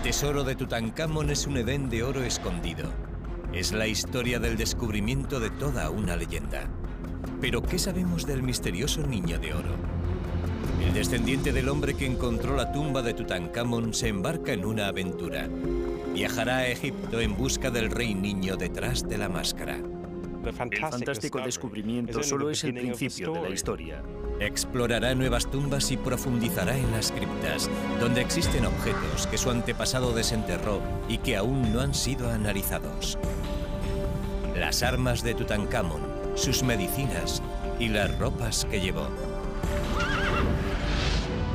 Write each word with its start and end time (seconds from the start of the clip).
El 0.00 0.04
tesoro 0.04 0.44
de 0.44 0.54
Tutankamón 0.54 1.28
es 1.28 1.46
un 1.46 1.58
Edén 1.58 1.90
de 1.90 2.02
oro 2.02 2.22
escondido. 2.24 2.90
Es 3.52 3.70
la 3.72 3.86
historia 3.86 4.40
del 4.40 4.56
descubrimiento 4.56 5.40
de 5.40 5.50
toda 5.50 5.90
una 5.90 6.16
leyenda. 6.16 6.70
Pero 7.38 7.60
¿qué 7.60 7.78
sabemos 7.78 8.24
del 8.24 8.42
misterioso 8.42 9.06
niño 9.06 9.38
de 9.38 9.52
oro? 9.52 9.74
El 10.82 10.94
descendiente 10.94 11.52
del 11.52 11.68
hombre 11.68 11.92
que 11.92 12.06
encontró 12.06 12.56
la 12.56 12.72
tumba 12.72 13.02
de 13.02 13.12
Tutankamón 13.12 13.92
se 13.92 14.08
embarca 14.08 14.54
en 14.54 14.64
una 14.64 14.88
aventura. 14.88 15.50
Viajará 16.14 16.56
a 16.56 16.68
Egipto 16.68 17.20
en 17.20 17.36
busca 17.36 17.70
del 17.70 17.90
rey 17.90 18.14
niño 18.14 18.56
detrás 18.56 19.06
de 19.06 19.18
la 19.18 19.28
máscara. 19.28 19.76
El 20.44 20.52
fantástico 20.52 21.40
descubrimiento 21.40 22.22
solo 22.22 22.50
es 22.50 22.64
el 22.64 22.74
principio 22.74 23.32
de 23.32 23.42
la 23.42 23.50
historia. 23.50 24.02
Explorará 24.40 25.14
nuevas 25.14 25.50
tumbas 25.50 25.90
y 25.90 25.96
profundizará 25.96 26.76
en 26.76 26.90
las 26.92 27.12
criptas, 27.12 27.68
donde 28.00 28.22
existen 28.22 28.64
objetos 28.64 29.26
que 29.26 29.36
su 29.36 29.50
antepasado 29.50 30.12
desenterró 30.14 30.80
y 31.08 31.18
que 31.18 31.36
aún 31.36 31.72
no 31.72 31.80
han 31.80 31.94
sido 31.94 32.30
analizados. 32.30 33.18
Las 34.56 34.82
armas 34.82 35.22
de 35.22 35.34
Tutankamón, 35.34 36.00
sus 36.34 36.62
medicinas 36.62 37.42
y 37.78 37.88
las 37.88 38.18
ropas 38.18 38.66
que 38.70 38.80
llevó. 38.80 39.08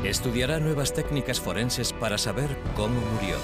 Estudiará 0.03 0.59
nuevas 0.59 0.93
técnicas 0.93 1.39
forenses 1.39 1.91
para 1.91 2.19
saber 2.19 2.55
cómo 2.75 2.99
murió. 3.13 3.37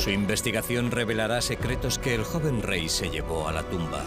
Su 0.00 0.08
investigación 0.08 0.90
revelará 0.90 1.42
secretos 1.42 1.98
que 1.98 2.14
el 2.14 2.24
joven 2.24 2.62
rey 2.62 2.88
se 2.88 3.10
llevó 3.10 3.46
a 3.46 3.52
la 3.52 3.62
tumba. 3.64 4.02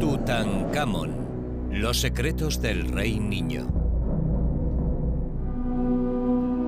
Tutankamón, 0.00 1.70
los 1.70 2.00
secretos 2.00 2.60
del 2.60 2.88
rey 2.88 3.20
niño. 3.20 3.68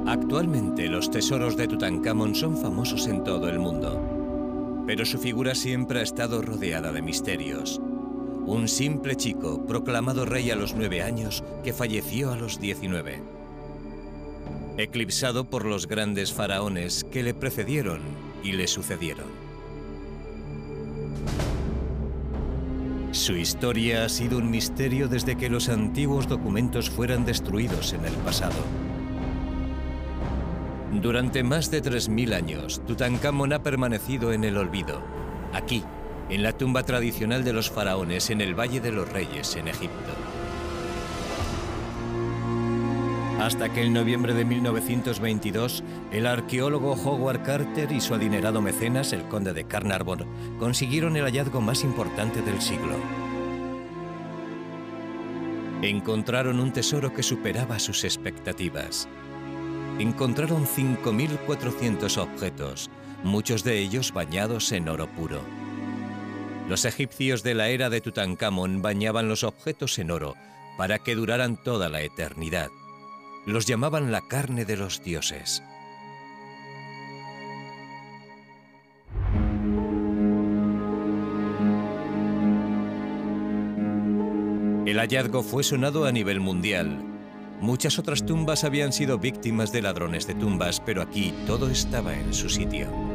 Actualmente 0.07 0.87
los 0.87 1.11
tesoros 1.11 1.57
de 1.57 1.67
Tutankamón 1.67 2.37
son 2.37 2.57
famosos 2.57 3.09
en 3.09 3.25
todo 3.25 3.49
el 3.49 3.59
mundo, 3.59 4.85
pero 4.87 5.05
su 5.05 5.19
figura 5.19 5.57
siempre 5.57 5.99
ha 5.99 6.03
estado 6.03 6.41
rodeada 6.41 6.93
de 6.93 7.03
misterios. 7.03 7.81
Un 8.47 8.69
simple 8.69 9.17
chico 9.17 9.65
proclamado 9.65 10.27
rey 10.27 10.51
a 10.51 10.57
los 10.57 10.75
nueve 10.75 11.03
años 11.03 11.43
que 11.63 11.73
falleció 11.73 12.31
a 12.31 12.37
los 12.37 12.61
19. 12.61 13.23
Eclipsado 14.77 15.45
por 15.45 15.65
los 15.65 15.87
grandes 15.87 16.33
faraones 16.33 17.05
que 17.05 17.23
le 17.23 17.33
precedieron 17.33 18.01
y 18.43 18.53
le 18.53 18.67
sucedieron. 18.67 19.27
Su 23.13 23.35
historia 23.35 24.05
ha 24.05 24.09
sido 24.11 24.37
un 24.37 24.51
misterio 24.51 25.09
desde 25.09 25.37
que 25.37 25.49
los 25.49 25.71
antiguos 25.71 26.29
documentos 26.29 26.91
fueran 26.91 27.25
destruidos 27.25 27.95
en 27.95 28.05
el 28.05 28.15
pasado. 28.17 28.61
Durante 31.01 31.43
más 31.43 31.71
de 31.71 31.83
3.000 31.83 32.35
años, 32.35 32.83
Tutankamón 32.87 33.53
ha 33.53 33.63
permanecido 33.63 34.33
en 34.33 34.45
el 34.45 34.59
olvido, 34.59 35.01
aquí, 35.53 35.83
en 36.31 36.43
la 36.43 36.53
tumba 36.53 36.83
tradicional 36.85 37.45
de 37.45 37.53
los 37.53 37.71
faraones 37.71 38.31
en 38.31 38.41
el 38.41 38.59
Valle 38.59 38.81
de 38.81 38.93
los 38.93 39.09
Reyes, 39.09 39.57
en 39.57 39.69
Egipto. 39.69 40.13
Hasta 43.41 43.73
que 43.73 43.83
en 43.83 43.93
noviembre 43.93 44.33
de 44.33 44.45
1922, 44.45 45.83
el 46.13 46.27
arqueólogo 46.27 46.93
Howard 46.93 47.43
Carter 47.43 47.93
y 47.93 48.01
su 48.01 48.15
adinerado 48.15 48.63
mecenas, 48.63 49.13
el 49.13 49.25
conde 49.25 49.53
de 49.53 49.65
Carnarvon, 49.65 50.25
consiguieron 50.59 51.17
el 51.17 51.25
hallazgo 51.25 51.61
más 51.61 51.85
importante 51.85 52.41
del 52.43 52.63
siglo. 52.63 52.97
Encontraron 55.83 56.61
un 56.61 56.73
tesoro 56.73 57.13
que 57.13 57.23
superaba 57.23 57.79
sus 57.79 58.05
expectativas. 58.05 59.09
Encontraron 59.99 60.67
5.400 60.67 62.17
objetos, 62.17 62.89
muchos 63.25 63.63
de 63.65 63.79
ellos 63.79 64.13
bañados 64.13 64.73
en 64.73 64.89
oro 64.89 65.07
puro. 65.09 65.64
Los 66.69 66.87
egipcios 66.87 67.43
de 67.43 67.55
la 67.55 67.69
era 67.69 67.91
de 67.91 68.01
Tutankamón 68.01 68.81
bañaban 68.81 69.29
los 69.29 69.45
objetos 69.45 69.99
en 69.99 70.11
oro 70.11 70.35
para 70.79 70.99
que 70.99 71.15
duraran 71.15 71.63
toda 71.63 71.89
la 71.89 72.01
eternidad. 72.01 72.71
Los 73.47 73.67
llamaban 73.67 74.11
la 74.11 74.23
carne 74.27 74.65
de 74.65 74.79
los 74.79 75.03
dioses. 75.03 75.63
El 84.87 84.99
hallazgo 84.99 85.43
fue 85.43 85.63
sonado 85.65 86.07
a 86.07 86.13
nivel 86.13 86.41
mundial. 86.41 87.03
Muchas 87.61 87.99
otras 87.99 88.25
tumbas 88.25 88.65
habían 88.65 88.93
sido 88.93 89.19
víctimas 89.19 89.71
de 89.73 89.83
ladrones 89.83 90.27
de 90.27 90.35
tumbas, 90.35 90.81
pero 90.81 91.03
aquí 91.03 91.35
todo 91.47 91.69
estaba 91.71 92.15
en 92.15 92.33
su 92.33 92.49
sitio. 92.49 93.14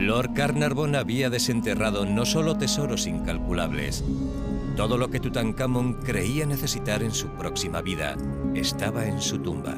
Lord 0.00 0.32
Carnarvon 0.32 0.96
había 0.96 1.28
desenterrado 1.28 2.06
no 2.06 2.24
solo 2.24 2.56
tesoros 2.56 3.06
incalculables, 3.06 4.02
todo 4.74 4.96
lo 4.96 5.10
que 5.10 5.20
Tutankamón 5.20 5.92
creía 5.92 6.46
necesitar 6.46 7.02
en 7.02 7.12
su 7.12 7.28
próxima 7.36 7.82
vida 7.82 8.16
estaba 8.54 9.04
en 9.04 9.20
su 9.20 9.40
tumba. 9.40 9.76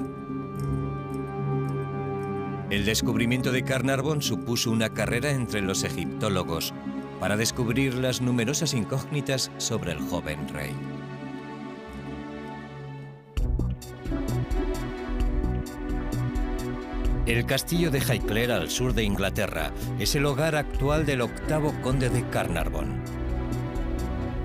El 2.71 2.85
descubrimiento 2.85 3.51
de 3.51 3.65
Carnarvon 3.65 4.23
supuso 4.23 4.71
una 4.71 4.91
carrera 4.91 5.33
entre 5.33 5.61
los 5.61 5.83
egiptólogos 5.83 6.73
para 7.19 7.37
descubrir 7.37 7.95
las 7.95 8.23
numerosas 8.23 8.75
incógnitas 8.75 9.51
sobre 9.59 9.91
el 9.91 9.99
joven 9.99 10.49
rey. 10.51 10.71
El 17.25 17.47
castillo 17.47 17.93
de 17.93 18.01
Highclere 18.01 18.53
al 18.53 18.69
sur 18.69 18.95
de 18.95 19.05
Inglaterra 19.05 19.71
es 20.01 20.17
el 20.17 20.27
hogar 20.27 20.57
actual 20.57 21.07
del 21.07 21.21
octavo 21.21 21.73
conde 21.81 22.11
de 22.11 22.29
Carnarvon. 22.29 23.01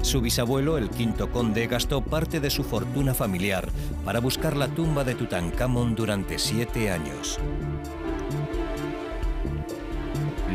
Su 0.03 0.21
bisabuelo, 0.21 0.77
el 0.77 0.91
quinto 0.91 1.31
conde, 1.31 1.65
gastó 1.65 2.01
parte 2.01 2.39
de 2.39 2.51
su 2.51 2.63
fortuna 2.63 3.15
familiar 3.15 3.67
para 4.05 4.19
buscar 4.19 4.55
la 4.55 4.67
tumba 4.67 5.03
de 5.03 5.15
Tutankamón 5.15 5.95
durante 5.95 6.37
siete 6.37 6.91
años. 6.91 7.39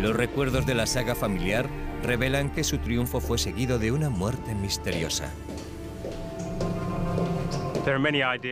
Los 0.00 0.14
recuerdos 0.14 0.64
de 0.64 0.74
la 0.74 0.86
saga 0.86 1.16
familiar 1.16 1.68
revelan 2.04 2.50
que 2.50 2.62
su 2.62 2.78
triunfo 2.78 3.20
fue 3.20 3.36
seguido 3.36 3.80
de 3.80 3.90
una 3.90 4.10
muerte 4.10 4.54
misteriosa. 4.54 5.32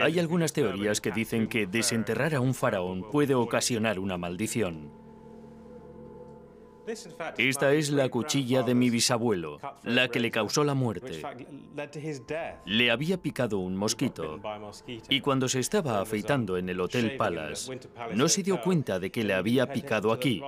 Hay 0.01 0.19
algunas 0.19 0.51
teorías 0.51 0.99
que 0.99 1.11
dicen 1.11 1.47
que 1.47 1.65
desenterrar 1.65 2.35
a 2.35 2.41
un 2.41 2.53
faraón 2.53 3.09
puede 3.09 3.33
ocasionar 3.33 3.97
una 3.99 4.17
maldición. 4.17 4.91
Esta 7.37 7.73
es 7.73 7.91
la 7.91 8.09
cuchilla 8.09 8.63
de 8.63 8.75
mi 8.75 8.89
bisabuelo, 8.89 9.59
la 9.83 10.09
que 10.09 10.19
le 10.19 10.31
causó 10.31 10.63
la 10.63 10.73
muerte. 10.73 11.21
Le 12.65 12.91
había 12.91 13.21
picado 13.21 13.59
un 13.59 13.75
mosquito 13.77 14.39
y 15.07 15.21
cuando 15.21 15.47
se 15.47 15.59
estaba 15.59 16.01
afeitando 16.01 16.57
en 16.57 16.67
el 16.69 16.81
Hotel 16.81 17.15
Palace, 17.15 17.79
no 18.13 18.27
se 18.27 18.43
dio 18.43 18.61
cuenta 18.61 18.99
de 18.99 19.11
que 19.11 19.23
le 19.23 19.33
había 19.33 19.71
picado 19.71 20.11
aquí. 20.11 20.41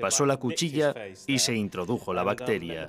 Pasó 0.00 0.26
la 0.26 0.36
cuchilla 0.36 0.94
y 1.26 1.38
se 1.38 1.54
introdujo 1.54 2.14
la 2.14 2.22
bacteria. 2.22 2.88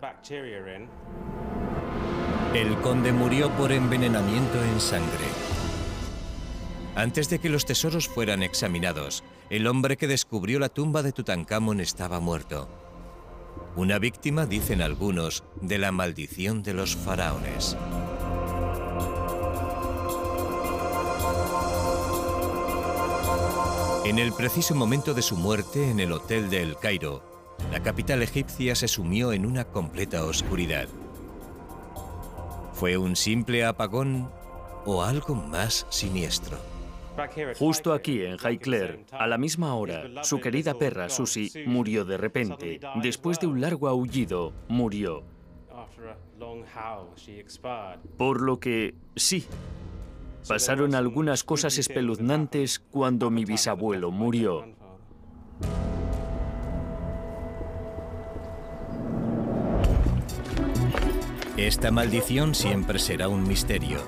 El 2.54 2.76
conde 2.82 3.12
murió 3.12 3.52
por 3.52 3.72
envenenamiento 3.72 4.64
en 4.64 4.82
sangre. 4.82 5.26
Antes 6.96 7.30
de 7.30 7.38
que 7.38 7.48
los 7.48 7.64
tesoros 7.66 8.08
fueran 8.08 8.42
examinados, 8.42 9.24
el 9.52 9.68
hombre 9.68 9.98
que 9.98 10.08
descubrió 10.08 10.58
la 10.58 10.70
tumba 10.70 11.04
de 11.04 11.12
Tutankamón 11.12 11.80
estaba 11.80 12.20
muerto. 12.20 12.68
Una 13.76 14.00
víctima, 14.00 14.48
dicen 14.48 14.82
algunos, 14.82 15.44
de 15.62 15.78
la 15.78 15.92
maldición 15.92 16.64
de 16.64 16.74
los 16.74 16.96
faraones. 16.96 17.78
En 24.06 24.18
el 24.18 24.34
preciso 24.34 24.74
momento 24.74 25.14
de 25.14 25.22
su 25.22 25.36
muerte 25.36 25.92
en 25.92 26.00
el 26.00 26.12
Hotel 26.12 26.50
de 26.50 26.64
El 26.64 26.78
Cairo, 26.78 27.22
la 27.72 27.84
capital 27.84 28.24
egipcia 28.24 28.74
se 28.74 28.88
sumió 28.88 29.34
en 29.34 29.46
una 29.46 29.66
completa 29.66 30.26
oscuridad. 30.26 30.88
¿Fue 32.80 32.98
un 32.98 33.18
simple 33.18 33.66
apagón 33.66 34.32
o 34.86 35.04
algo 35.04 35.36
más 35.36 35.86
siniestro? 35.90 36.58
Justo 37.58 37.92
aquí, 37.92 38.24
en 38.24 38.38
Highclere, 38.38 39.06
a 39.12 39.28
la 39.28 39.38
misma 39.38 39.76
hora, 39.76 40.24
su 40.24 40.40
querida 40.40 40.74
perra 40.74 41.10
Susie 41.10 41.66
murió 41.66 42.06
de 42.06 42.16
repente. 42.16 42.80
Después 43.02 43.38
de 43.42 43.48
un 43.48 43.60
largo 43.60 43.90
aullido, 43.90 44.54
murió. 44.70 45.24
Por 48.18 48.42
lo 48.42 48.62
que, 48.62 48.96
sí, 49.14 49.46
Pasaron 50.48 50.96
algunas 50.96 51.44
cosas 51.44 51.78
espeluznantes 51.78 52.80
cuando 52.80 53.30
mi 53.30 53.44
bisabuelo 53.44 54.10
murió. 54.10 54.66
Esta 61.68 61.92
maldición 61.92 62.56
siempre 62.56 63.00
será 63.00 63.28
un 63.28 63.46
misterio, 63.46 64.00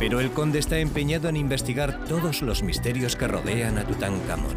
pero 0.00 0.18
el 0.18 0.32
conde 0.32 0.58
está 0.58 0.80
empeñado 0.80 1.28
en 1.28 1.36
investigar 1.36 2.04
todos 2.06 2.42
los 2.42 2.64
misterios 2.64 3.14
que 3.14 3.28
rodean 3.28 3.78
a 3.78 3.84
Tutankamón. 3.84 4.56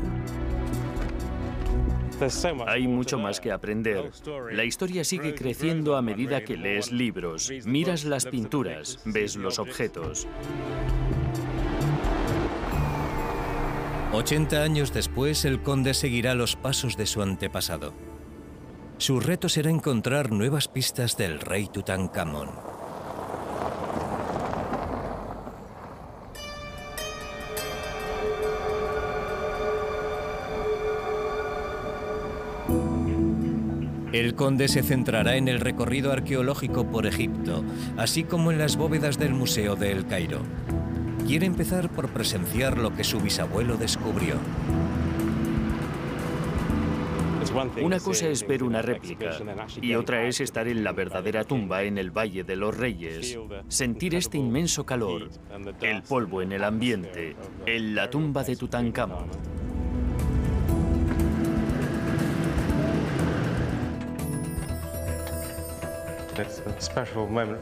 Hay 2.65 2.87
mucho 2.87 3.19
más 3.19 3.39
que 3.39 3.51
aprender. 3.51 4.09
La 4.51 4.65
historia 4.65 5.03
sigue 5.03 5.35
creciendo 5.35 5.95
a 5.95 6.01
medida 6.01 6.43
que 6.43 6.57
lees 6.57 6.91
libros, 6.91 7.51
miras 7.65 8.03
las 8.03 8.25
pinturas, 8.25 8.99
ves 9.05 9.35
los 9.35 9.59
objetos. 9.59 10.27
80 14.11 14.63
años 14.63 14.91
después, 14.91 15.45
el 15.45 15.61
conde 15.61 15.93
seguirá 15.93 16.33
los 16.33 16.55
pasos 16.55 16.97
de 16.97 17.05
su 17.05 17.21
antepasado. 17.21 17.93
Su 19.03 19.19
reto 19.19 19.49
será 19.49 19.69
encontrar 19.69 20.31
nuevas 20.31 20.69
pistas 20.69 21.17
del 21.17 21.41
rey 21.41 21.67
Tutankamón. 21.67 22.51
El 34.13 34.35
conde 34.35 34.69
se 34.69 34.81
centrará 34.83 35.35
en 35.35 35.49
el 35.49 35.59
recorrido 35.59 36.13
arqueológico 36.13 36.89
por 36.89 37.05
Egipto, 37.05 37.61
así 37.97 38.23
como 38.23 38.53
en 38.53 38.57
las 38.57 38.77
bóvedas 38.77 39.19
del 39.19 39.33
Museo 39.33 39.75
de 39.75 39.91
El 39.91 40.07
Cairo. 40.07 40.39
Quiere 41.27 41.45
empezar 41.45 41.89
por 41.89 42.07
presenciar 42.07 42.77
lo 42.77 42.95
que 42.95 43.03
su 43.03 43.19
bisabuelo 43.19 43.75
descubrió. 43.75 44.35
Una 47.81 47.99
cosa 47.99 48.27
es 48.29 48.47
ver 48.47 48.63
una 48.63 48.81
réplica 48.81 49.37
y 49.81 49.93
otra 49.95 50.25
es 50.25 50.41
estar 50.41 50.67
en 50.67 50.83
la 50.83 50.91
verdadera 50.91 51.43
tumba 51.43 51.83
en 51.83 51.97
el 51.97 52.09
Valle 52.11 52.43
de 52.43 52.55
los 52.55 52.75
Reyes, 52.75 53.37
sentir 53.67 54.15
este 54.15 54.37
inmenso 54.37 54.85
calor, 54.85 55.29
el 55.81 56.01
polvo 56.03 56.41
en 56.41 56.51
el 56.51 56.63
ambiente, 56.63 57.35
en 57.65 57.95
la 57.95 58.09
tumba 58.09 58.43
de 58.43 58.55
Tutankamón. 58.55 59.27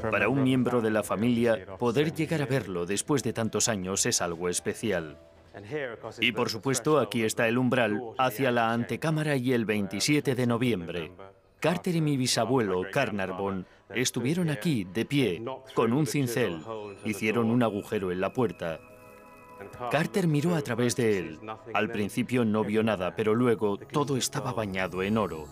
Para 0.09 0.29
un 0.29 0.43
miembro 0.43 0.81
de 0.81 0.91
la 0.91 1.03
familia, 1.03 1.65
poder 1.77 2.13
llegar 2.13 2.41
a 2.41 2.45
verlo 2.45 2.85
después 2.85 3.23
de 3.23 3.33
tantos 3.33 3.67
años 3.67 4.05
es 4.05 4.21
algo 4.21 4.47
especial. 4.47 5.17
Y 6.19 6.31
por 6.31 6.49
supuesto, 6.49 6.99
aquí 6.99 7.23
está 7.23 7.47
el 7.47 7.57
umbral 7.57 8.01
hacia 8.17 8.51
la 8.51 8.71
antecámara 8.71 9.35
y 9.35 9.53
el 9.53 9.65
27 9.65 10.35
de 10.35 10.47
noviembre. 10.47 11.11
Carter 11.59 11.95
y 11.95 12.01
mi 12.01 12.17
bisabuelo, 12.17 12.83
Carnarvon, 12.91 13.67
estuvieron 13.93 14.49
aquí, 14.49 14.83
de 14.83 15.05
pie, 15.05 15.43
con 15.75 15.93
un 15.93 16.07
cincel. 16.07 16.59
Hicieron 17.05 17.51
un 17.51 17.61
agujero 17.61 18.11
en 18.11 18.19
la 18.19 18.33
puerta. 18.33 18.79
Carter 19.91 20.27
miró 20.27 20.55
a 20.55 20.61
través 20.61 20.95
de 20.95 21.19
él. 21.19 21.39
Al 21.73 21.91
principio 21.91 22.45
no 22.45 22.63
vio 22.63 22.81
nada, 22.81 23.15
pero 23.15 23.35
luego 23.35 23.77
todo 23.77 24.17
estaba 24.17 24.53
bañado 24.53 25.03
en 25.03 25.17
oro. 25.17 25.47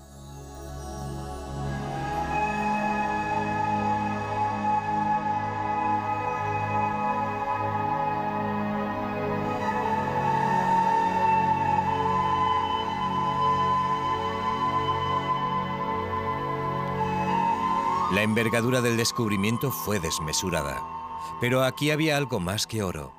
Envergadura 18.30 18.82
del 18.82 18.96
descubrimiento 18.96 19.72
fue 19.72 20.00
desmesurada, 20.00 20.84
pero 21.42 21.64
aquí 21.64 21.90
había 21.90 22.16
algo 22.16 22.40
más 22.40 22.68
que 22.68 22.84
oro. 22.84 23.12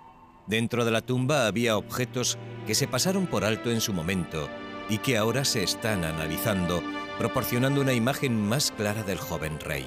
Dentro 0.47 0.85
de 0.85 0.93
la 0.93 1.01
tumba 1.01 1.49
había 1.49 1.77
objetos 1.77 2.39
que 2.65 2.77
se 2.77 2.87
pasaron 2.87 3.27
por 3.27 3.45
alto 3.45 3.73
en 3.73 3.81
su 3.81 3.93
momento 3.93 4.49
y 4.89 4.99
que 4.99 5.19
ahora 5.19 5.45
se 5.45 5.65
están 5.65 6.05
analizando, 6.05 6.81
proporcionando 7.19 7.81
una 7.81 7.93
imagen 7.93 8.49
más 8.49 8.71
clara 8.71 9.03
del 9.03 9.19
joven 9.19 9.59
rey. 9.59 9.85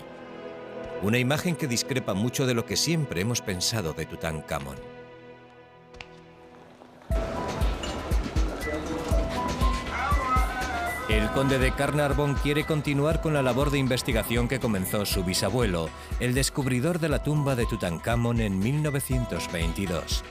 Una 1.01 1.19
imagen 1.19 1.55
que 1.55 1.67
discrepa 1.67 2.13
mucho 2.13 2.45
de 2.45 2.53
lo 2.53 2.65
que 2.65 2.75
siempre 2.75 3.21
hemos 3.21 3.41
pensado 3.41 3.93
de 3.93 4.05
Tutankamón. 4.05 4.92
El 11.13 11.29
conde 11.29 11.59
de 11.59 11.71
Carnarvon 11.71 12.33
quiere 12.33 12.65
continuar 12.65 13.21
con 13.21 13.35
la 13.35 13.43
labor 13.43 13.69
de 13.69 13.77
investigación 13.77 14.47
que 14.47 14.59
comenzó 14.59 15.05
su 15.05 15.23
bisabuelo, 15.23 15.91
el 16.19 16.33
descubridor 16.33 16.99
de 16.99 17.07
la 17.07 17.21
tumba 17.21 17.55
de 17.55 17.67
Tutankamón 17.67 18.41
en 18.41 18.57
1922. 18.57 20.23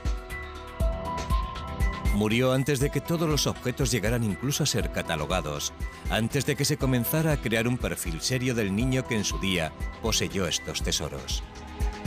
Murió 2.17 2.53
antes 2.53 2.81
de 2.81 2.91
que 2.91 3.01
todos 3.01 3.29
los 3.29 3.47
objetos 3.47 3.93
llegaran 3.93 4.25
incluso 4.25 4.65
a 4.65 4.67
ser 4.67 4.91
catalogados, 4.91 5.73
antes 6.11 6.47
de 6.47 6.57
que 6.57 6.65
se 6.65 6.79
comenzara 6.79 7.31
a 7.31 7.37
crear 7.37 7.69
un 7.69 7.79
perfil 7.79 8.21
serio 8.21 8.53
del 8.53 8.75
niño 8.75 9.07
que 9.07 9.15
en 9.15 9.25
su 9.25 9.39
día 9.39 9.71
poseyó 10.03 10.49
estos 10.49 10.83
tesoros. 10.83 11.45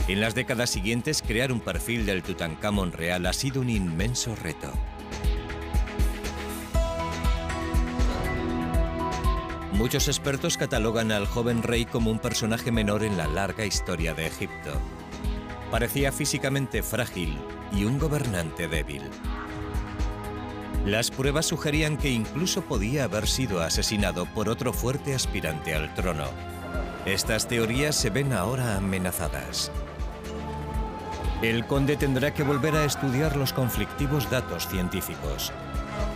En 0.06 0.20
las 0.20 0.34
décadas 0.34 0.68
siguientes, 0.68 1.22
crear 1.22 1.50
un 1.50 1.60
perfil 1.60 2.04
del 2.04 2.22
Tutankamón 2.22 2.92
real 2.92 3.24
ha 3.24 3.32
sido 3.32 3.62
un 3.62 3.70
inmenso 3.70 4.36
reto. 4.36 4.70
Muchos 9.76 10.08
expertos 10.08 10.56
catalogan 10.56 11.12
al 11.12 11.26
joven 11.26 11.62
rey 11.62 11.84
como 11.84 12.10
un 12.10 12.18
personaje 12.18 12.72
menor 12.72 13.02
en 13.02 13.18
la 13.18 13.26
larga 13.26 13.66
historia 13.66 14.14
de 14.14 14.26
Egipto. 14.26 14.72
Parecía 15.70 16.12
físicamente 16.12 16.82
frágil 16.82 17.36
y 17.72 17.84
un 17.84 17.98
gobernante 17.98 18.68
débil. 18.68 19.02
Las 20.86 21.10
pruebas 21.10 21.44
sugerían 21.44 21.98
que 21.98 22.10
incluso 22.10 22.62
podía 22.62 23.04
haber 23.04 23.26
sido 23.28 23.60
asesinado 23.60 24.24
por 24.24 24.48
otro 24.48 24.72
fuerte 24.72 25.14
aspirante 25.14 25.74
al 25.74 25.92
trono. 25.94 26.24
Estas 27.04 27.46
teorías 27.46 27.96
se 27.96 28.08
ven 28.08 28.32
ahora 28.32 28.78
amenazadas. 28.78 29.70
El 31.42 31.66
conde 31.66 31.98
tendrá 31.98 32.32
que 32.32 32.44
volver 32.44 32.74
a 32.76 32.86
estudiar 32.86 33.36
los 33.36 33.52
conflictivos 33.52 34.30
datos 34.30 34.66
científicos. 34.68 35.52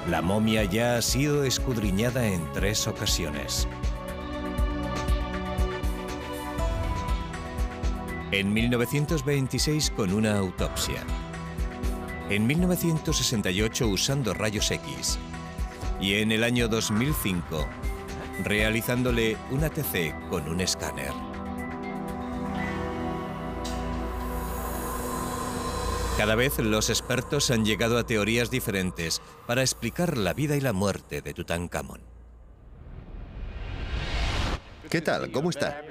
La 0.09 0.23
momia 0.23 0.64
ya 0.64 0.97
ha 0.97 1.02
sido 1.02 1.45
escudriñada 1.45 2.26
en 2.26 2.40
tres 2.52 2.87
ocasiones. 2.88 3.69
En 8.33 8.52
1926 8.52 9.90
con 9.90 10.12
una 10.12 10.38
autopsia. 10.38 11.04
En 12.30 12.47
1968 12.47 13.88
usando 13.88 14.33
rayos 14.33 14.71
X. 14.71 15.19
Y 16.00 16.14
en 16.14 16.33
el 16.33 16.45
año 16.45 16.69
2005 16.69 17.66
realizándole 18.45 19.37
un 19.50 19.64
ATC 19.64 20.28
con 20.30 20.49
un 20.49 20.61
escáner. 20.61 21.29
Cada 26.20 26.34
vez 26.34 26.58
los 26.58 26.90
expertos 26.90 27.50
han 27.50 27.64
llegado 27.64 27.96
a 27.96 28.04
teorías 28.04 28.50
diferentes 28.50 29.22
para 29.46 29.62
explicar 29.62 30.18
la 30.18 30.34
vida 30.34 30.54
y 30.54 30.60
la 30.60 30.74
muerte 30.74 31.22
de 31.22 31.32
Tutankamón. 31.32 32.02
¿Qué 34.90 35.00
tal? 35.00 35.30
¿Cómo 35.32 35.48
está? 35.48 35.82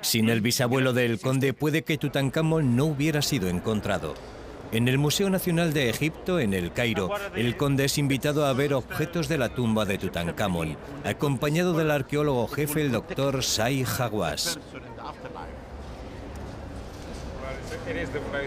Sin 0.00 0.30
el 0.30 0.40
bisabuelo 0.40 0.94
del 0.94 1.20
conde 1.20 1.52
puede 1.52 1.82
que 1.82 1.98
Tutankamón 1.98 2.76
no 2.76 2.86
hubiera 2.86 3.20
sido 3.20 3.50
encontrado. 3.50 4.14
En 4.72 4.88
el 4.88 4.96
Museo 4.96 5.28
Nacional 5.28 5.74
de 5.74 5.90
Egipto, 5.90 6.40
en 6.40 6.54
el 6.54 6.72
Cairo, 6.72 7.10
el 7.36 7.58
conde 7.58 7.84
es 7.84 7.98
invitado 7.98 8.46
a 8.46 8.54
ver 8.54 8.72
objetos 8.72 9.28
de 9.28 9.36
la 9.36 9.54
tumba 9.54 9.84
de 9.84 9.98
Tutankamón, 9.98 10.78
acompañado 11.04 11.74
del 11.74 11.90
arqueólogo 11.90 12.48
jefe, 12.48 12.80
el 12.80 12.92
doctor 12.92 13.44
Sai 13.44 13.84
Hawass. 13.84 14.58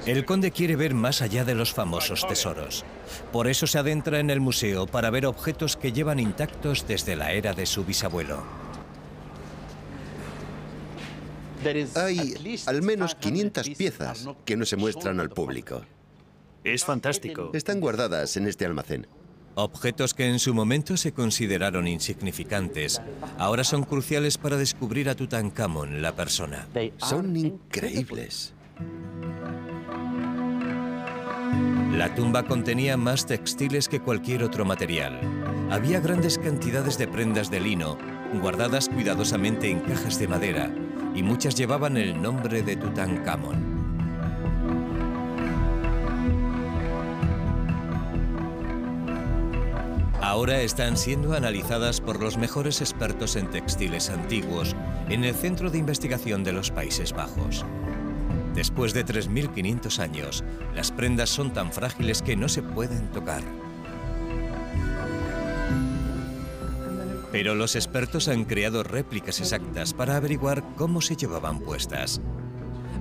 El 0.06 0.26
conde 0.26 0.52
quiere 0.52 0.76
ver 0.76 0.94
más 0.94 1.22
allá 1.22 1.46
de 1.46 1.56
los 1.56 1.74
famosos 1.74 2.28
tesoros. 2.28 2.84
Por 3.32 3.48
eso 3.48 3.68
se 3.68 3.78
adentra 3.78 4.20
en 4.20 4.30
el 4.30 4.40
museo 4.40 4.86
para 4.88 5.10
ver 5.10 5.26
objetos 5.26 5.76
que 5.76 5.92
llevan 5.92 6.20
intactos 6.20 6.88
desde 6.88 7.16
la 7.16 7.32
era 7.32 7.54
de 7.54 7.66
su 7.66 7.86
bisabuelo. 7.86 8.44
Hay 11.96 12.62
al 12.68 12.82
menos 12.84 13.16
500 13.16 13.70
piezas 13.72 14.28
que 14.46 14.56
no 14.56 14.66
se 14.66 14.76
muestran 14.76 15.20
al 15.20 15.30
público. 15.30 15.82
Es 16.64 16.84
fantástico. 16.84 17.52
Están 17.54 17.80
guardadas 17.80 18.38
en 18.38 18.48
este 18.48 18.66
almacén. 18.66 19.08
Objetos 19.58 20.14
que 20.14 20.28
en 20.28 20.40
su 20.40 20.54
momento 20.54 20.98
se 20.98 21.14
consideraron 21.14 21.88
insignificantes, 21.88 23.02
ahora 23.38 23.64
son 23.64 23.84
cruciales 23.84 24.38
para 24.38 24.58
descubrir 24.58 25.08
a 25.08 25.16
Tutankamón, 25.16 26.02
la 26.02 26.14
persona. 26.14 26.68
Son 26.98 27.36
increíbles. 27.38 28.55
La 31.92 32.14
tumba 32.14 32.44
contenía 32.44 32.98
más 32.98 33.26
textiles 33.26 33.88
que 33.88 34.02
cualquier 34.02 34.44
otro 34.44 34.66
material. 34.66 35.20
Había 35.72 36.00
grandes 36.02 36.38
cantidades 36.38 36.98
de 36.98 37.08
prendas 37.08 37.50
de 37.50 37.60
lino, 37.62 37.98
guardadas 38.42 38.90
cuidadosamente 38.90 39.70
en 39.70 39.80
cajas 39.80 40.20
de 40.20 40.28
madera, 40.28 40.70
y 41.16 41.24
muchas 41.24 41.56
llevaban 41.56 41.96
el 41.96 42.22
nombre 42.22 42.64
de 42.64 42.76
Tutankamón. 42.76 43.76
Ahora 50.22 50.60
están 50.60 50.98
siendo 50.98 51.34
analizadas 51.34 52.02
por 52.02 52.22
los 52.22 52.38
mejores 52.38 52.82
expertos 52.82 53.38
en 53.38 53.50
textiles 53.50 54.10
antiguos 54.10 54.76
en 55.08 55.24
el 55.24 55.34
Centro 55.34 55.70
de 55.70 55.78
Investigación 55.78 56.44
de 56.44 56.52
los 56.52 56.72
Países 56.72 57.14
Bajos. 57.14 57.64
Después 58.56 58.94
de 58.94 59.06
3.500 59.06 60.00
años, 60.00 60.44
las 60.74 60.92
prendas 60.92 61.30
son 61.30 61.52
tan 61.52 61.74
frágiles 61.74 62.22
que 62.22 62.38
no 62.38 62.48
se 62.48 62.64
pueden 62.64 63.12
tocar. 63.12 63.44
Pero 67.34 67.54
los 67.54 67.76
expertos 67.76 68.30
han 68.30 68.46
creado 68.46 68.82
réplicas 68.84 69.42
exactas 69.42 69.94
para 69.94 70.16
averiguar 70.16 70.64
cómo 70.78 71.02
se 71.02 71.18
llevaban 71.18 71.60
puestas. 71.60 72.22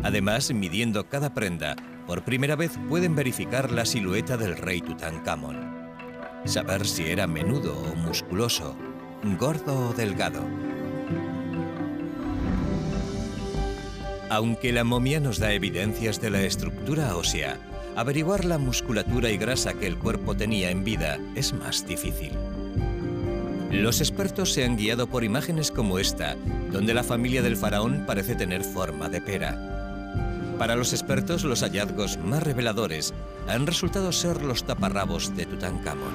Además, 0.02 0.52
midiendo 0.52 1.08
cada 1.08 1.32
prenda, 1.34 1.76
por 2.08 2.24
primera 2.24 2.56
vez 2.56 2.72
pueden 2.88 3.14
verificar 3.14 3.70
la 3.70 3.84
silueta 3.84 4.36
del 4.36 4.56
rey 4.56 4.80
Tutankamón. 4.80 5.72
Saber 6.46 6.84
si 6.84 7.04
era 7.04 7.28
menudo 7.28 7.78
o 7.78 7.94
musculoso, 7.94 8.76
gordo 9.38 9.90
o 9.90 9.92
delgado. 9.92 10.42
Aunque 14.30 14.72
la 14.72 14.84
momia 14.84 15.20
nos 15.20 15.38
da 15.38 15.52
evidencias 15.52 16.20
de 16.20 16.30
la 16.30 16.42
estructura 16.42 17.16
ósea, 17.16 17.58
averiguar 17.96 18.44
la 18.44 18.58
musculatura 18.58 19.30
y 19.30 19.36
grasa 19.36 19.74
que 19.74 19.86
el 19.86 19.98
cuerpo 19.98 20.36
tenía 20.36 20.70
en 20.70 20.84
vida 20.84 21.18
es 21.34 21.52
más 21.52 21.86
difícil. 21.86 22.32
Los 23.70 24.00
expertos 24.00 24.52
se 24.52 24.64
han 24.64 24.76
guiado 24.76 25.08
por 25.08 25.24
imágenes 25.24 25.70
como 25.70 25.98
esta, 25.98 26.36
donde 26.70 26.94
la 26.94 27.02
familia 27.02 27.42
del 27.42 27.56
faraón 27.56 28.04
parece 28.06 28.34
tener 28.34 28.62
forma 28.62 29.08
de 29.08 29.20
pera. 29.20 30.54
Para 30.58 30.76
los 30.76 30.92
expertos, 30.92 31.44
los 31.44 31.62
hallazgos 31.62 32.16
más 32.18 32.42
reveladores 32.42 33.12
han 33.48 33.66
resultado 33.66 34.12
ser 34.12 34.42
los 34.42 34.64
taparrabos 34.64 35.36
de 35.36 35.46
Tutankamón. 35.46 36.14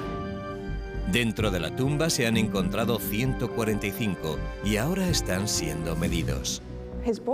Dentro 1.12 1.50
de 1.50 1.60
la 1.60 1.74
tumba 1.76 2.08
se 2.08 2.26
han 2.26 2.36
encontrado 2.36 2.98
145 2.98 4.38
y 4.64 4.76
ahora 4.76 5.08
están 5.08 5.48
siendo 5.48 5.96
medidos. 5.96 6.62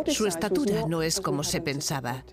Su 0.08 0.26
estatura 0.26 0.86
no 0.86 1.02
es 1.02 1.20
como 1.20 1.44
se 1.44 1.60
pensaba. 1.60 2.24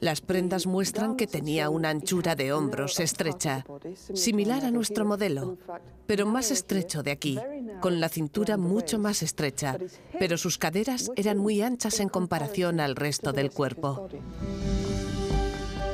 Las 0.00 0.22
prendas 0.22 0.66
muestran 0.66 1.14
que 1.14 1.26
tenía 1.26 1.68
una 1.68 1.90
anchura 1.90 2.34
de 2.34 2.54
hombros 2.54 2.98
estrecha, 3.00 3.66
similar 4.14 4.64
a 4.64 4.70
nuestro 4.70 5.04
modelo, 5.04 5.58
pero 6.06 6.24
más 6.24 6.50
estrecho 6.50 7.02
de 7.02 7.10
aquí, 7.10 7.38
con 7.80 8.00
la 8.00 8.08
cintura 8.08 8.56
mucho 8.56 8.98
más 8.98 9.22
estrecha, 9.22 9.76
pero 10.18 10.38
sus 10.38 10.56
caderas 10.56 11.10
eran 11.16 11.36
muy 11.36 11.60
anchas 11.60 12.00
en 12.00 12.08
comparación 12.08 12.80
al 12.80 12.96
resto 12.96 13.32
del 13.32 13.50
cuerpo. 13.50 14.08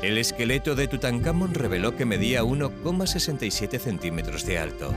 El 0.03 0.19
esqueleto 0.19 0.77
de 0.77 0.87
Tutankamón 0.87 1.53
reveló 1.55 1.97
que 1.97 2.05
medía 2.05 2.45
1,67 2.45 3.81
centímetros 3.81 4.47
de 4.47 4.59
alto. 4.59 4.95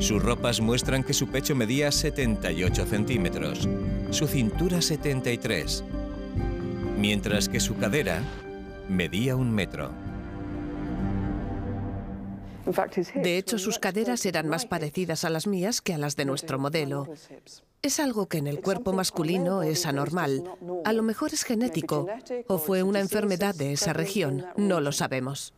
Sus 0.00 0.22
ropas 0.22 0.60
muestran 0.60 1.04
que 1.04 1.14
su 1.14 1.28
pecho 1.28 1.54
medía 1.54 1.90
78 1.90 2.86
centímetros, 2.86 3.68
su 4.10 4.26
cintura 4.26 4.82
73, 4.82 5.84
mientras 6.98 7.48
que 7.48 7.60
su 7.60 7.76
cadera 7.76 8.22
medía 8.88 9.36
un 9.36 9.52
metro. 9.52 9.90
De 13.14 13.36
hecho, 13.36 13.58
sus 13.58 13.78
caderas 13.78 14.24
eran 14.24 14.48
más 14.48 14.66
parecidas 14.66 15.24
a 15.24 15.30
las 15.30 15.46
mías 15.46 15.80
que 15.80 15.94
a 15.94 15.98
las 15.98 16.16
de 16.16 16.24
nuestro 16.24 16.58
modelo. 16.58 17.08
Es 17.82 18.00
algo 18.00 18.26
que 18.26 18.38
en 18.38 18.46
el 18.46 18.60
cuerpo 18.60 18.94
masculino 18.94 19.62
es 19.62 19.84
anormal. 19.84 20.44
A 20.84 20.92
lo 20.92 21.02
mejor 21.02 21.34
es 21.34 21.44
genético 21.44 22.06
o 22.48 22.58
fue 22.58 22.82
una 22.82 23.00
enfermedad 23.00 23.54
de 23.54 23.72
esa 23.72 23.92
región. 23.92 24.46
No 24.56 24.80
lo 24.80 24.92
sabemos. 24.92 25.52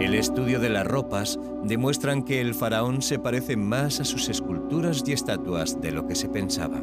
El 0.00 0.14
estudio 0.14 0.58
de 0.58 0.70
las 0.70 0.84
ropas 0.84 1.38
demuestran 1.62 2.24
que 2.24 2.40
el 2.40 2.54
faraón 2.54 3.00
se 3.00 3.20
parece 3.20 3.56
más 3.56 4.00
a 4.00 4.04
sus 4.04 4.28
esculturas 4.28 5.04
y 5.06 5.12
estatuas 5.12 5.80
de 5.80 5.92
lo 5.92 6.08
que 6.08 6.16
se 6.16 6.28
pensaba. 6.28 6.82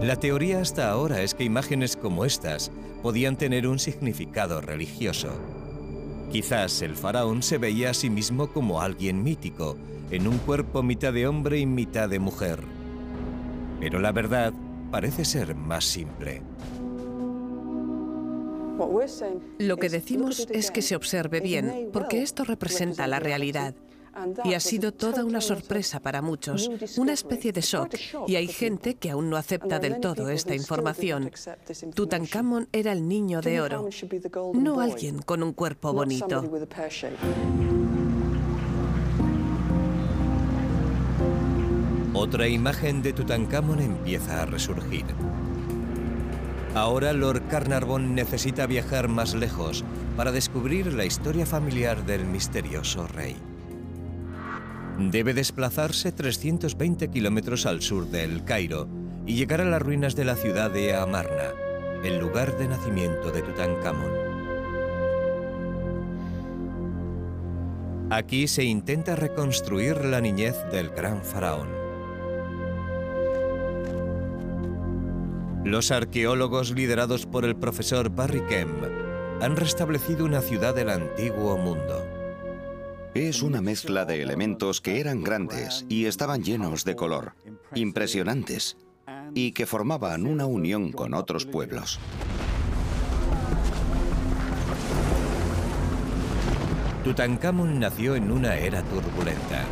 La 0.00 0.16
teoría 0.16 0.60
hasta 0.60 0.90
ahora 0.90 1.20
es 1.20 1.34
que 1.34 1.44
imágenes 1.44 1.94
como 1.94 2.24
estas 2.24 2.70
podían 3.02 3.36
tener 3.36 3.68
un 3.68 3.78
significado 3.78 4.62
religioso. 4.62 5.28
Quizás 6.32 6.80
el 6.80 6.96
faraón 6.96 7.42
se 7.42 7.58
veía 7.58 7.90
a 7.90 7.94
sí 7.94 8.08
mismo 8.08 8.48
como 8.48 8.80
alguien 8.80 9.22
mítico, 9.22 9.76
en 10.10 10.26
un 10.26 10.38
cuerpo 10.38 10.82
mitad 10.82 11.12
de 11.12 11.26
hombre 11.26 11.58
y 11.58 11.66
mitad 11.66 12.08
de 12.08 12.18
mujer. 12.18 12.60
Pero 13.78 13.98
la 13.98 14.12
verdad 14.12 14.54
parece 14.90 15.26
ser 15.26 15.54
más 15.54 15.84
simple. 15.84 16.42
Lo 19.58 19.76
que 19.76 19.88
decimos 19.88 20.46
es 20.50 20.70
que 20.70 20.82
se 20.82 20.96
observe 20.96 21.40
bien, 21.40 21.90
porque 21.92 22.22
esto 22.22 22.44
representa 22.44 23.06
la 23.06 23.20
realidad. 23.20 23.74
Y 24.44 24.54
ha 24.54 24.60
sido 24.60 24.92
toda 24.92 25.24
una 25.24 25.40
sorpresa 25.40 26.00
para 26.00 26.22
muchos, 26.22 26.68
una 26.96 27.12
especie 27.12 27.52
de 27.52 27.60
shock, 27.60 27.94
y 28.26 28.36
hay 28.36 28.48
gente 28.48 28.96
que 28.96 29.10
aún 29.10 29.30
no 29.30 29.36
acepta 29.36 29.78
del 29.78 30.00
todo 30.00 30.28
esta 30.28 30.54
información. 30.54 31.30
Tutankamón 31.94 32.68
era 32.72 32.92
el 32.92 33.06
niño 33.06 33.40
de 33.40 33.60
oro, 33.60 33.88
no 34.54 34.80
alguien 34.80 35.22
con 35.22 35.42
un 35.42 35.52
cuerpo 35.52 35.92
bonito. 35.92 36.42
Otra 42.14 42.48
imagen 42.48 43.00
de 43.02 43.12
Tutankamón 43.12 43.80
empieza 43.80 44.42
a 44.42 44.46
resurgir. 44.46 45.04
Ahora 46.74 47.12
Lord 47.12 47.48
Carnarvon 47.48 48.14
necesita 48.14 48.66
viajar 48.66 49.08
más 49.08 49.34
lejos 49.34 49.84
para 50.16 50.32
descubrir 50.32 50.92
la 50.92 51.04
historia 51.04 51.46
familiar 51.46 52.04
del 52.04 52.24
misterioso 52.24 53.06
rey. 53.06 53.36
Debe 54.98 55.32
desplazarse 55.32 56.12
320 56.12 57.08
kilómetros 57.08 57.66
al 57.66 57.82
sur 57.82 58.06
de 58.06 58.24
El 58.24 58.44
Cairo 58.44 58.88
y 59.26 59.34
llegar 59.34 59.60
a 59.60 59.64
las 59.64 59.80
ruinas 59.80 60.16
de 60.16 60.24
la 60.24 60.34
ciudad 60.34 60.70
de 60.70 60.94
Amarna, 60.94 61.52
el 62.02 62.18
lugar 62.18 62.58
de 62.58 62.68
nacimiento 62.68 63.30
de 63.30 63.42
Tutankamón. 63.42 64.10
Aquí 68.10 68.48
se 68.48 68.64
intenta 68.64 69.16
reconstruir 69.16 70.04
la 70.04 70.20
niñez 70.20 70.56
del 70.72 70.88
gran 70.90 71.22
faraón. 71.22 71.77
Los 75.64 75.90
arqueólogos 75.90 76.70
liderados 76.70 77.26
por 77.26 77.44
el 77.44 77.56
profesor 77.56 78.10
Barry 78.10 78.40
Kemp 78.46 78.84
han 79.42 79.56
restablecido 79.56 80.24
una 80.24 80.40
ciudad 80.40 80.74
del 80.74 80.88
antiguo 80.88 81.58
mundo. 81.58 82.06
Es 83.14 83.42
una 83.42 83.60
mezcla 83.60 84.04
de 84.04 84.22
elementos 84.22 84.80
que 84.80 85.00
eran 85.00 85.24
grandes 85.24 85.84
y 85.88 86.06
estaban 86.06 86.42
llenos 86.42 86.84
de 86.84 86.94
color, 86.96 87.34
impresionantes, 87.74 88.76
y 89.34 89.52
que 89.52 89.66
formaban 89.66 90.26
una 90.26 90.46
unión 90.46 90.92
con 90.92 91.12
otros 91.12 91.44
pueblos. 91.44 91.98
Tutankamón 97.04 97.80
nació 97.80 98.16
en 98.16 98.30
una 98.30 98.56
era 98.56 98.82
turbulenta. 98.82 99.64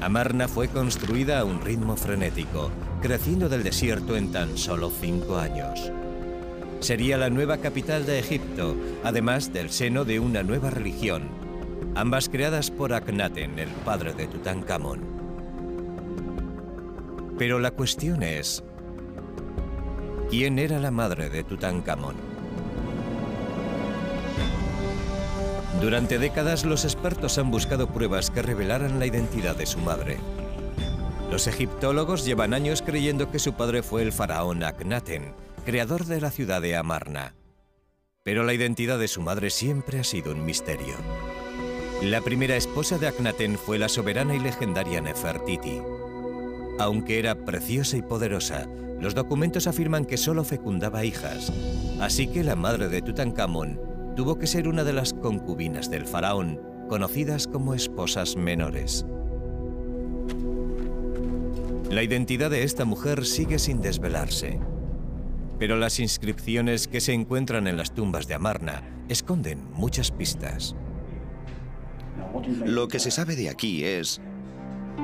Amarna 0.00 0.46
fue 0.46 0.68
construida 0.68 1.40
a 1.40 1.44
un 1.44 1.60
ritmo 1.60 1.96
frenético, 1.96 2.70
creciendo 3.00 3.48
del 3.48 3.62
desierto 3.62 4.16
en 4.16 4.32
tan 4.32 4.56
solo 4.56 4.90
cinco 4.90 5.38
años. 5.38 5.90
Sería 6.80 7.16
la 7.16 7.30
nueva 7.30 7.58
capital 7.58 8.06
de 8.06 8.18
Egipto, 8.18 8.76
además 9.04 9.52
del 9.52 9.70
seno 9.70 10.04
de 10.04 10.20
una 10.20 10.42
nueva 10.42 10.70
religión, 10.70 11.28
ambas 11.94 12.28
creadas 12.28 12.70
por 12.70 12.92
Akhenaten, 12.92 13.58
el 13.58 13.68
padre 13.84 14.14
de 14.14 14.26
Tutankamón. 14.28 15.00
Pero 17.36 17.58
la 17.58 17.70
cuestión 17.70 18.22
es, 18.22 18.62
¿quién 20.30 20.58
era 20.58 20.78
la 20.78 20.90
madre 20.90 21.30
de 21.30 21.44
Tutankamón? 21.44 22.16
Durante 25.80 26.18
décadas 26.18 26.64
los 26.64 26.84
expertos 26.84 27.38
han 27.38 27.52
buscado 27.52 27.88
pruebas 27.88 28.30
que 28.30 28.42
revelaran 28.42 28.98
la 28.98 29.06
identidad 29.06 29.54
de 29.54 29.66
su 29.66 29.78
madre. 29.78 30.18
Los 31.30 31.46
egiptólogos 31.46 32.24
llevan 32.24 32.54
años 32.54 32.82
creyendo 32.82 33.30
que 33.30 33.38
su 33.38 33.52
padre 33.52 33.82
fue 33.82 34.02
el 34.02 34.12
faraón 34.12 34.62
Akhenaten, 34.62 35.34
creador 35.64 36.06
de 36.06 36.20
la 36.20 36.30
ciudad 36.30 36.62
de 36.62 36.74
Amarna. 36.74 37.34
Pero 38.24 38.44
la 38.44 38.54
identidad 38.54 38.98
de 38.98 39.08
su 39.08 39.20
madre 39.20 39.50
siempre 39.50 40.00
ha 40.00 40.04
sido 40.04 40.32
un 40.32 40.44
misterio. 40.44 40.94
La 42.02 42.22
primera 42.22 42.56
esposa 42.56 42.96
de 42.96 43.08
Akhenaten 43.08 43.58
fue 43.58 43.78
la 43.78 43.88
soberana 43.88 44.34
y 44.34 44.38
legendaria 44.38 45.00
Nefertiti. 45.00 45.80
Aunque 46.78 47.18
era 47.18 47.34
preciosa 47.44 47.96
y 47.96 48.02
poderosa, 48.02 48.66
Los 49.00 49.14
documentos 49.14 49.68
afirman 49.68 50.04
que 50.04 50.16
solo 50.16 50.42
fecundaba 50.42 51.04
hijas, 51.04 51.52
así 52.00 52.26
que 52.26 52.42
la 52.42 52.56
madre 52.56 52.88
de 52.88 53.00
Tutankamón 53.00 53.80
tuvo 54.16 54.38
que 54.40 54.48
ser 54.48 54.66
una 54.66 54.82
de 54.82 54.92
las 54.92 55.12
concubinas 55.14 55.88
del 55.88 56.04
faraón, 56.04 56.60
conocidas 56.88 57.46
como 57.46 57.74
esposas 57.74 58.34
menores. 58.34 59.06
La 61.90 62.02
identidad 62.02 62.50
de 62.50 62.64
esta 62.64 62.84
mujer 62.84 63.24
sigue 63.24 63.58
sin 63.58 63.80
desvelarse, 63.80 64.60
pero 65.58 65.76
las 65.76 66.00
inscripciones 66.00 66.86
que 66.86 67.00
se 67.00 67.14
encuentran 67.14 67.66
en 67.66 67.78
las 67.78 67.94
tumbas 67.94 68.28
de 68.28 68.34
Amarna 68.34 68.82
esconden 69.08 69.66
muchas 69.72 70.10
pistas. 70.10 70.76
Lo 72.66 72.88
que 72.88 72.98
se 72.98 73.10
sabe 73.10 73.36
de 73.36 73.48
aquí 73.48 73.84
es... 73.84 74.20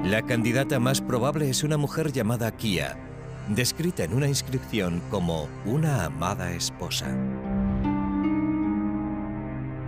La 0.05 0.23
candidata 0.23 0.79
más 0.79 1.01
probable 1.01 1.49
es 1.49 1.65
una 1.65 1.79
mujer 1.79 2.13
llamada 2.13 2.55
Kia, 2.55 2.99
descrita 3.49 4.05
en 4.05 4.13
una 4.13 4.29
inscripción 4.29 5.01
como 5.11 5.49
una 5.65 6.05
amada 6.05 6.53
esposa. 6.53 7.07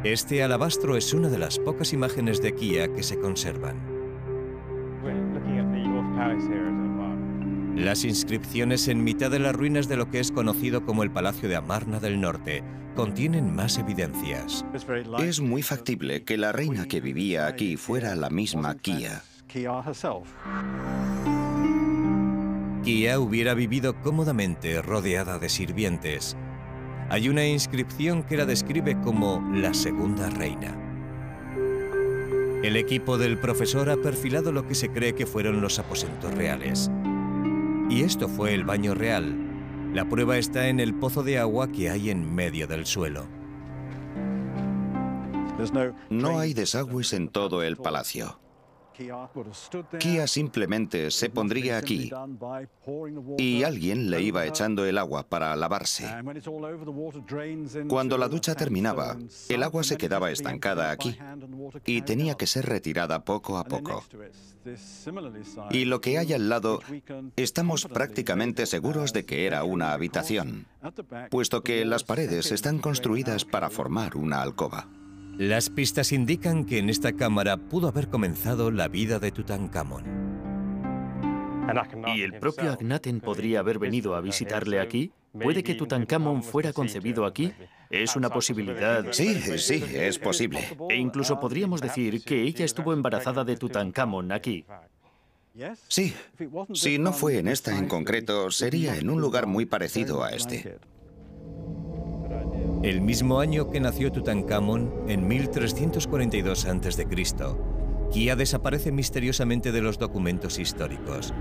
Este 0.03 0.43
alabastro 0.43 0.97
es 0.97 1.13
una 1.13 1.29
de 1.29 1.39
las 1.39 1.59
pocas 1.59 1.93
imágenes 1.93 2.41
de 2.41 2.55
Kia 2.55 2.89
que 2.95 3.03
se 3.03 3.19
conservan. 3.19 3.96
Las 7.77 8.05
inscripciones 8.05 8.89
en 8.89 9.05
mitad 9.05 9.31
de 9.31 9.39
las 9.39 9.55
ruinas 9.55 9.87
de 9.87 9.97
lo 9.97 10.11
que 10.11 10.19
es 10.19 10.33
conocido 10.33 10.85
como 10.85 11.03
el 11.03 11.11
Palacio 11.11 11.49
de 11.49 11.57
Amarna 11.57 12.01
del 12.01 12.21
Norte 12.21 12.65
contienen 12.97 13.55
más 13.55 13.77
evidencias. 13.77 14.65
Es 15.19 15.41
muy 15.41 15.63
factible 15.63 16.25
que 16.25 16.39
la 16.39 16.53
reina 16.53 16.87
que 16.87 17.01
vivía 17.01 17.47
aquí 17.47 17.77
fuera 17.77 18.17
la 18.17 18.31
misma 18.31 18.75
Kia. 18.77 19.23
Kia 22.83 23.19
hubiera 23.19 23.55
vivido 23.55 24.01
cómodamente 24.01 24.81
rodeada 24.81 25.39
de 25.39 25.49
sirvientes. 25.49 26.37
Hay 27.11 27.29
una 27.29 27.47
inscripción 27.47 28.23
que 28.23 28.37
la 28.37 28.47
describe 28.47 28.99
como 29.03 29.47
la 29.53 29.75
segunda 29.75 30.31
reina. 30.31 30.86
El 32.67 32.75
equipo 32.75 33.17
del 33.17 33.39
profesor 33.39 33.89
ha 33.91 33.97
perfilado 33.97 34.51
lo 34.51 34.67
que 34.67 34.75
se 34.75 34.91
cree 34.91 35.15
que 35.15 35.25
fueron 35.25 35.61
los 35.61 35.79
aposentos 35.79 36.35
reales. 36.35 36.91
Y 37.89 38.03
esto 38.03 38.29
fue 38.29 38.55
el 38.55 38.65
baño 38.65 38.93
real. 38.93 39.37
La 39.95 40.09
prueba 40.09 40.37
está 40.37 40.67
en 40.67 40.81
el 40.81 40.93
pozo 40.93 41.23
de 41.23 41.39
agua 41.39 41.71
que 41.71 41.91
hay 41.91 42.11
en 42.11 42.35
medio 42.35 42.67
del 42.67 42.85
suelo. 42.85 43.29
No 46.11 46.41
hay 46.41 46.55
desagües 46.55 47.13
en 47.13 47.29
todo 47.29 47.63
el 47.63 47.77
palacio. 47.77 48.41
Kia 49.99 50.27
simplemente 50.27 51.11
se 51.11 51.29
pondría 51.31 51.79
aquí 51.79 52.11
y 53.37 53.63
alguien 53.63 54.11
le 54.11 54.23
iba 54.23 54.47
echando 54.47 54.85
el 54.87 54.99
agua 54.99 55.29
para 55.29 55.55
lavarse. 55.57 56.09
Cuando 57.89 58.19
la 58.19 58.29
ducha 58.29 58.55
terminaba, 58.55 59.17
el 59.49 59.63
agua 59.63 59.85
se 59.85 59.97
quedaba 59.97 60.31
estancada 60.31 60.91
aquí 60.91 61.17
y 61.85 62.03
tenía 62.03 62.35
que 62.37 62.47
ser 62.47 62.67
retirada 62.67 63.25
poco 63.25 63.59
a 63.59 63.65
poco. 63.65 64.05
Y 65.71 65.85
lo 65.85 66.01
que 66.01 66.19
hay 66.19 66.33
al 66.33 66.49
lado, 66.49 66.81
estamos 67.37 67.87
prácticamente 67.87 68.67
seguros 68.67 69.13
de 69.13 69.25
que 69.25 69.47
era 69.47 69.63
una 69.65 69.93
habitación, 69.93 70.67
puesto 71.31 71.63
que 71.63 71.85
las 71.85 72.05
paredes 72.05 72.51
están 72.51 72.79
construidas 72.79 73.45
para 73.45 73.71
formar 73.71 74.17
una 74.17 74.43
alcoba. 74.43 74.89
Las 75.39 75.69
pistas 75.69 76.13
indican 76.13 76.65
que 76.65 76.79
en 76.79 76.89
esta 76.89 77.13
cámara 77.13 77.59
pudo 77.59 77.89
haber 77.89 78.09
comenzado 78.09 78.71
la 78.71 78.89
vida 78.89 79.19
de 79.19 79.33
Tutankamón. 79.33 80.05
¿Y 82.15 82.23
el 82.23 82.39
propio 82.39 82.73
Akhenaten 82.73 83.21
podría 83.21 83.61
haber 83.61 83.79
venido 83.79 84.15
a 84.15 84.23
visitarle 84.23 84.81
aquí? 84.81 85.13
¿Puede 85.33 85.63
que 85.63 85.75
Tutankamón 85.75 86.43
fuera 86.43 86.73
concebido 86.73 87.27
aquí? 87.27 87.53
¿Es 87.91 88.17
una 88.17 88.31
posibilidad? 88.31 89.05
Sí, 89.13 89.35
sí, 89.59 89.85
es 89.93 90.19
posible. 90.19 90.61
E 90.89 90.97
incluso 90.97 91.39
podríamos 91.39 91.83
decir 91.83 92.23
que 92.25 92.43
ella 92.43 92.65
estuvo 92.65 92.95
embarazada 92.95 93.45
de 93.45 93.57
Tutankamón 93.57 94.33
aquí. 94.33 94.65
Sí, 95.89 96.15
si 96.73 96.99
no 96.99 97.13
fue 97.13 97.39
en 97.39 97.49
esta 97.49 97.77
en 97.77 97.89
concreto, 97.89 98.51
sería 98.51 98.97
en 98.97 99.11
un 99.11 99.21
lugar 99.21 99.47
muy 99.47 99.67
parecido 99.67 100.25
a 100.25 100.31
este. 100.31 100.79
El 102.87 103.01
mismo 103.01 103.41
año 103.41 103.69
que 103.69 103.81
nació 103.81 104.13
Tutankamón, 104.13 104.93
en 105.09 105.27
1342 105.27 106.67
a.C., 106.67 107.07
Kia 108.13 108.37
desaparece 108.37 108.93
misteriosamente 108.93 109.73
de 109.73 109.83
los 109.83 109.99
documentos 109.99 110.61
históricos. 110.61 111.35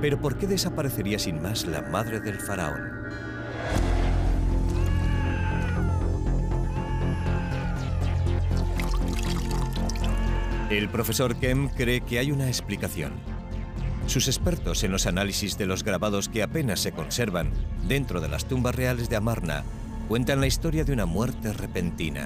Pero 0.00 0.18
¿por 0.18 0.38
qué 0.38 0.46
desaparecería 0.46 1.18
sin 1.18 1.42
más 1.42 1.66
la 1.66 1.82
madre 1.82 2.20
del 2.20 2.40
faraón? 2.40 2.80
El 10.70 10.88
profesor 10.88 11.36
Kem 11.36 11.68
cree 11.68 12.00
que 12.00 12.20
hay 12.20 12.32
una 12.32 12.48
explicación. 12.48 13.12
Sus 14.06 14.28
expertos 14.28 14.82
en 14.82 14.92
los 14.92 15.04
análisis 15.04 15.58
de 15.58 15.66
los 15.66 15.84
grabados 15.84 16.30
que 16.30 16.42
apenas 16.42 16.80
se 16.80 16.92
conservan 16.92 17.50
dentro 17.86 18.22
de 18.22 18.28
las 18.28 18.46
tumbas 18.46 18.74
reales 18.74 19.10
de 19.10 19.16
Amarna 19.16 19.62
cuentan 20.08 20.40
la 20.40 20.46
historia 20.46 20.84
de 20.84 20.92
una 20.92 21.06
muerte 21.06 21.52
repentina. 21.52 22.24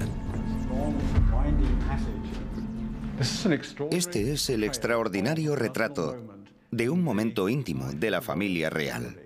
Este 3.91 4.33
es 4.33 4.49
el 4.49 4.63
extraordinario 4.63 5.55
retrato 5.55 6.15
de 6.71 6.89
un 6.89 7.03
momento 7.03 7.49
íntimo 7.49 7.91
de 7.91 8.11
la 8.11 8.21
familia 8.21 8.69
real. 8.69 9.17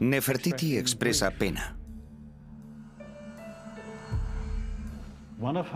Nefertiti 0.00 0.76
expresa 0.76 1.30
pena. 1.30 1.76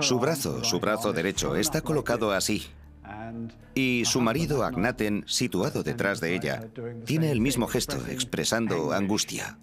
Su 0.01 0.19
brazo, 0.19 0.65
su 0.65 0.81
brazo 0.81 1.13
derecho, 1.13 1.57
está 1.57 1.83
colocado 1.83 2.33
así. 2.33 2.67
Y 3.75 4.05
su 4.07 4.21
marido, 4.21 4.65
Agnaten, 4.65 5.25
situado 5.27 5.83
detrás 5.83 6.21
de 6.21 6.35
ella, 6.35 6.69
tiene 7.05 7.31
el 7.31 7.41
mismo 7.41 7.67
gesto, 7.67 7.97
expresando 8.09 8.93
angustia. 8.93 9.59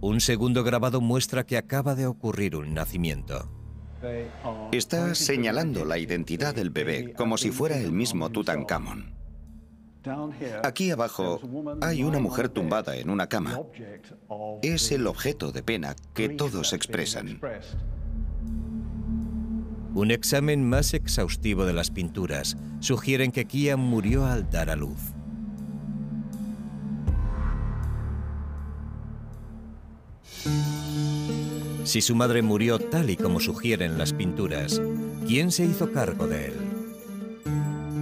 Un 0.00 0.20
segundo 0.20 0.62
grabado 0.62 1.00
muestra 1.00 1.44
que 1.44 1.56
acaba 1.56 1.94
de 1.94 2.06
ocurrir 2.06 2.56
un 2.56 2.74
nacimiento. 2.74 3.48
Está 4.72 5.14
señalando 5.14 5.84
la 5.84 5.98
identidad 5.98 6.54
del 6.54 6.70
bebé 6.70 7.14
como 7.14 7.38
si 7.38 7.50
fuera 7.50 7.78
el 7.78 7.92
mismo 7.92 8.30
Tutankamón. 8.30 9.14
Aquí 10.62 10.90
abajo 10.90 11.40
hay 11.80 12.04
una 12.04 12.20
mujer 12.20 12.48
tumbada 12.48 12.96
en 12.96 13.10
una 13.10 13.28
cama. 13.28 13.60
Es 14.62 14.92
el 14.92 15.06
objeto 15.06 15.50
de 15.50 15.62
pena 15.62 15.96
que 16.14 16.28
todos 16.28 16.72
expresan. 16.72 17.40
Un 19.94 20.10
examen 20.10 20.68
más 20.68 20.92
exhaustivo 20.92 21.64
de 21.64 21.72
las 21.72 21.90
pinturas 21.90 22.56
sugieren 22.80 23.32
que 23.32 23.46
Kia 23.46 23.76
murió 23.76 24.26
al 24.26 24.50
dar 24.50 24.68
a 24.68 24.76
luz. 24.76 25.15
Si 31.86 32.00
su 32.00 32.16
madre 32.16 32.42
murió 32.42 32.80
tal 32.80 33.10
y 33.10 33.16
como 33.16 33.38
sugieren 33.38 33.96
las 33.96 34.12
pinturas, 34.12 34.82
¿quién 35.28 35.52
se 35.52 35.64
hizo 35.64 35.92
cargo 35.92 36.26
de 36.26 36.46
él? 36.46 36.54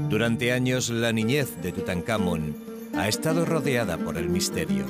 Durante 0.09 0.53
años, 0.53 0.89
la 0.89 1.13
niñez 1.13 1.61
de 1.61 1.71
Tutankamón 1.71 2.57
ha 2.97 3.09
estado 3.09 3.45
rodeada 3.45 3.99
por 3.99 4.17
el 4.17 4.31
misterio. 4.31 4.87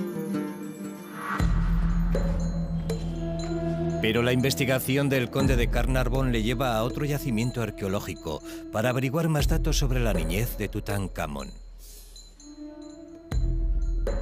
Pero 4.01 4.23
la 4.23 4.33
investigación 4.33 5.09
del 5.09 5.29
conde 5.29 5.57
de 5.57 5.69
Carnarvon 5.69 6.31
le 6.31 6.45
lleva 6.45 6.77
a 6.77 6.85
otro 6.85 7.05
yacimiento 7.05 7.63
arqueológico 7.63 8.45
para 8.71 8.91
averiguar 8.91 9.29
más 9.29 9.49
datos 9.49 9.77
sobre 9.77 9.99
la 9.99 10.13
niñez 10.13 10.57
de 10.57 10.69
Tutankamón. 10.69 11.51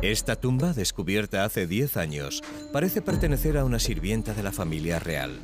Esta 0.02 0.34
tumba, 0.34 0.72
descubierta 0.72 1.44
hace 1.44 1.68
10 1.68 1.96
años, 1.96 2.42
parece 2.72 3.02
pertenecer 3.02 3.56
a 3.56 3.64
una 3.64 3.78
sirvienta 3.78 4.34
de 4.34 4.42
la 4.42 4.50
familia 4.50 4.98
real. 4.98 5.38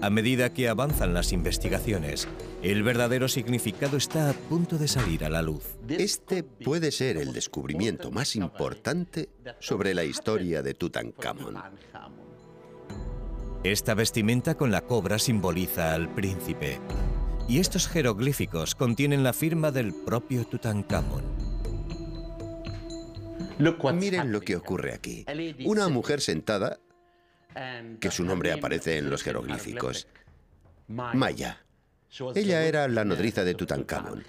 A 0.00 0.08
medida 0.08 0.52
que 0.52 0.68
avanzan 0.68 1.14
las 1.14 1.32
investigaciones, 1.32 2.28
el 2.62 2.84
verdadero 2.84 3.26
significado 3.26 3.96
está 3.96 4.30
a 4.30 4.34
punto 4.34 4.78
de 4.78 4.86
salir 4.86 5.24
a 5.24 5.30
la 5.30 5.42
luz. 5.42 5.76
Este 5.88 6.44
puede 6.44 6.92
ser 6.92 7.16
el 7.16 7.32
descubrimiento 7.32 8.12
más 8.12 8.36
importante 8.36 9.30
sobre 9.58 9.94
la 9.94 10.04
historia 10.04 10.62
de 10.62 10.74
Tutankamón. 10.74 11.56
Esta 13.64 13.94
vestimenta 13.94 14.56
con 14.56 14.70
la 14.70 14.82
cobra 14.82 15.18
simboliza 15.18 15.92
al 15.92 16.08
príncipe. 16.14 16.78
Y 17.48 17.58
estos 17.58 17.88
jeroglíficos 17.88 18.76
contienen 18.76 19.24
la 19.24 19.32
firma 19.32 19.72
del 19.72 19.92
propio 19.92 20.44
Tutankamón. 20.46 21.51
Miren 23.94 24.32
lo 24.32 24.40
que 24.40 24.56
ocurre 24.56 24.92
aquí. 24.92 25.24
Una 25.64 25.88
mujer 25.88 26.20
sentada, 26.20 26.78
que 28.00 28.10
su 28.10 28.24
nombre 28.24 28.52
aparece 28.52 28.98
en 28.98 29.10
los 29.10 29.22
jeroglíficos. 29.22 30.06
Maya. 30.88 31.64
Ella 32.34 32.64
era 32.64 32.88
la 32.88 33.04
nodriza 33.04 33.44
de 33.44 33.54
Tutankamón. 33.54 34.24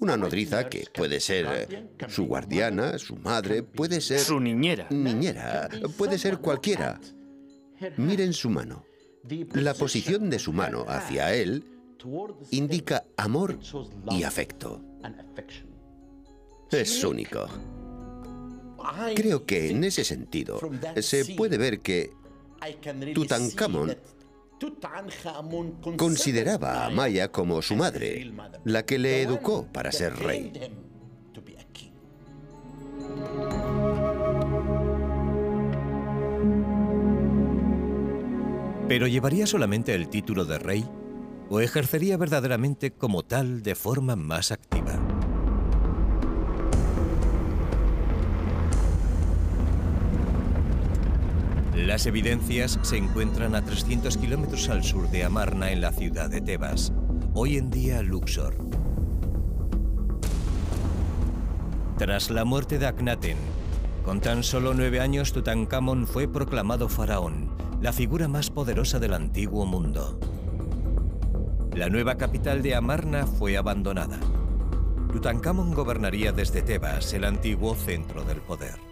Una 0.00 0.16
nodriza 0.16 0.68
que 0.68 0.86
puede 0.92 1.20
ser 1.20 1.88
su 2.08 2.26
guardiana, 2.26 2.98
su 2.98 3.16
madre, 3.16 3.62
puede 3.62 4.00
ser... 4.00 4.18
Su 4.18 4.40
niñera. 4.40 4.88
Niñera, 4.90 5.68
puede 5.96 6.18
ser 6.18 6.38
cualquiera. 6.38 7.00
Miren 7.96 8.32
su 8.32 8.50
mano. 8.50 8.84
La 9.52 9.74
posición 9.74 10.28
de 10.30 10.38
su 10.38 10.52
mano 10.52 10.84
hacia 10.88 11.32
él 11.34 11.64
indica 12.50 13.04
amor 13.16 13.58
y 14.10 14.24
afecto. 14.24 14.82
Es 16.70 17.04
único. 17.04 17.46
Creo 19.14 19.44
que 19.44 19.70
en 19.70 19.84
ese 19.84 20.04
sentido 20.04 20.60
se 21.00 21.34
puede 21.34 21.58
ver 21.58 21.80
que 21.80 22.12
Tutankamón 23.14 23.96
consideraba 25.96 26.86
a 26.86 26.90
Maya 26.90 27.30
como 27.30 27.62
su 27.62 27.76
madre, 27.76 28.32
la 28.64 28.84
que 28.84 28.98
le 28.98 29.22
educó 29.22 29.66
para 29.72 29.90
ser 29.92 30.16
rey. 30.16 30.52
¿Pero 38.88 39.06
llevaría 39.06 39.46
solamente 39.46 39.94
el 39.94 40.08
título 40.08 40.44
de 40.44 40.58
rey 40.58 40.84
o 41.48 41.60
ejercería 41.60 42.16
verdaderamente 42.16 42.90
como 42.90 43.22
tal 43.22 43.62
de 43.62 43.74
forma 43.74 44.16
más 44.16 44.52
activa? 44.52 45.01
Las 51.86 52.06
evidencias 52.06 52.78
se 52.82 52.96
encuentran 52.96 53.56
a 53.56 53.64
300 53.64 54.16
kilómetros 54.16 54.68
al 54.68 54.84
sur 54.84 55.10
de 55.10 55.24
Amarna, 55.24 55.72
en 55.72 55.80
la 55.80 55.90
ciudad 55.90 56.30
de 56.30 56.40
Tebas, 56.40 56.92
hoy 57.34 57.56
en 57.56 57.70
día 57.70 58.02
Luxor. 58.02 58.54
Tras 61.98 62.30
la 62.30 62.44
muerte 62.44 62.78
de 62.78 62.86
Akhenaten, 62.86 63.36
con 64.04 64.20
tan 64.20 64.44
solo 64.44 64.74
nueve 64.74 65.00
años 65.00 65.32
Tutankamón 65.32 66.06
fue 66.06 66.28
proclamado 66.28 66.88
faraón, 66.88 67.50
la 67.80 67.92
figura 67.92 68.28
más 68.28 68.48
poderosa 68.48 69.00
del 69.00 69.12
antiguo 69.12 69.66
mundo. 69.66 70.20
La 71.74 71.88
nueva 71.88 72.16
capital 72.16 72.62
de 72.62 72.76
Amarna 72.76 73.26
fue 73.26 73.56
abandonada. 73.56 74.20
Tutankamón 75.12 75.74
gobernaría 75.74 76.30
desde 76.30 76.62
Tebas, 76.62 77.12
el 77.12 77.24
antiguo 77.24 77.74
centro 77.74 78.22
del 78.22 78.40
poder. 78.40 78.91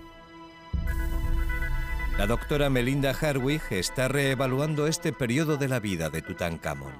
La 2.21 2.27
doctora 2.27 2.69
Melinda 2.69 3.17
Harwig 3.19 3.63
está 3.71 4.07
reevaluando 4.07 4.87
este 4.87 5.11
periodo 5.11 5.57
de 5.57 5.69
la 5.69 5.81
vida 5.81 6.11
de 6.11 6.21
Tutankamón. 6.21 6.93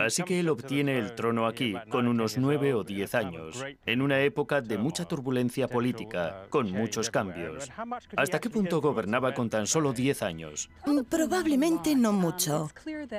Así 0.00 0.22
que 0.22 0.40
él 0.40 0.48
obtiene 0.48 0.98
el 0.98 1.14
trono 1.14 1.46
aquí 1.46 1.74
con 1.90 2.08
unos 2.08 2.38
nueve 2.38 2.74
o 2.74 2.84
diez 2.84 3.14
años, 3.14 3.64
en 3.86 4.02
una 4.02 4.20
época 4.20 4.60
de 4.60 4.78
mucha 4.78 5.04
turbulencia 5.04 5.68
política, 5.68 6.46
con 6.50 6.70
muchos 6.70 7.10
cambios. 7.10 7.70
¿Hasta 8.16 8.40
qué 8.40 8.50
punto 8.50 8.80
gobernaba 8.80 9.34
con 9.34 9.50
tan 9.50 9.66
solo 9.66 9.92
diez 9.92 10.22
años? 10.22 10.68
Probablemente 11.08 11.94
no 11.94 12.12
mucho. 12.12 12.70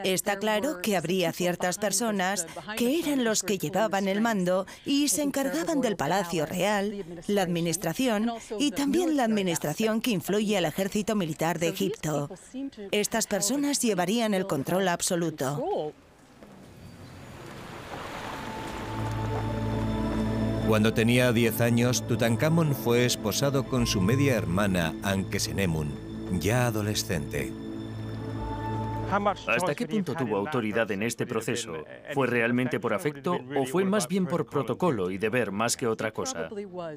Está 0.04 0.38
claro 0.38 0.82
que 0.82 0.98
habría 0.98 1.32
ciertas 1.32 1.78
personas 1.78 2.48
que 2.78 3.00
eran 3.00 3.24
los 3.24 3.44
que 3.44 3.58
llevaban 3.58 4.08
el 4.08 4.22
mando 4.22 4.66
y 4.86 5.08
se 5.08 5.24
encargaban 5.24 5.82
del 5.82 5.96
Palacio 5.96 6.46
Real, 6.46 7.04
la 7.28 7.42
administración 7.42 8.32
y 8.60 8.72
también 8.72 9.18
la 9.18 9.24
administración 9.24 10.02
que 10.02 10.12
influye 10.12 10.58
al 10.58 10.66
ejército 10.66 11.16
militar 11.16 11.60
de 11.60 11.70
Egipto. 11.70 12.30
Estas 12.92 13.28
personas 13.28 13.82
llevarían 13.82 14.34
el 14.34 14.48
control 14.48 14.88
absoluto. 14.88 15.94
Cuando 20.70 20.94
tenía 20.94 21.34
10 21.34 21.62
años, 21.62 22.06
Tutankamón 22.08 22.76
fue 22.76 23.04
esposado 23.04 23.66
con 23.66 23.88
su 23.88 24.02
media 24.02 24.36
hermana 24.36 24.94
Ankesenemun, 25.02 25.90
ya 26.40 26.68
adolescente. 26.68 27.52
¿Hasta 29.48 29.74
qué 29.74 29.88
punto 29.88 30.14
tuvo 30.14 30.38
autoridad 30.38 30.92
en 30.92 31.02
este 31.02 31.26
proceso? 31.26 31.74
¿Fue 32.14 32.28
realmente 32.28 32.80
por 32.80 32.94
afecto 32.94 33.40
o 33.58 33.66
fue 33.66 33.84
más 33.84 34.08
bien 34.08 34.28
por 34.28 34.46
protocolo 34.46 35.10
y 35.10 35.18
deber 35.18 35.52
más 35.52 35.76
que 35.76 35.88
otra 35.88 36.12
cosa? 36.12 36.50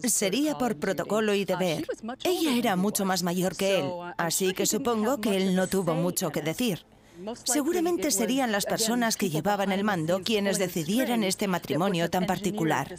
Sería 0.04 0.58
por 0.58 0.76
protocolo 0.76 1.32
y 1.32 1.46
deber. 1.46 1.86
Ella 2.24 2.54
era 2.54 2.76
mucho 2.76 3.06
más 3.06 3.22
mayor 3.22 3.56
que 3.56 3.78
él, 3.78 3.90
así 4.18 4.52
que 4.52 4.66
supongo 4.66 5.18
que 5.18 5.34
él 5.38 5.56
no 5.56 5.66
tuvo 5.66 5.94
mucho 5.94 6.30
que 6.30 6.42
decir. 6.42 6.84
Seguramente 7.44 8.10
serían 8.10 8.52
las 8.52 8.66
personas 8.66 9.16
que 9.16 9.30
llevaban 9.30 9.72
el 9.72 9.84
mando 9.84 10.22
quienes 10.22 10.58
decidieran 10.58 11.24
este 11.24 11.48
matrimonio 11.48 12.10
tan 12.10 12.26
particular. 12.26 12.98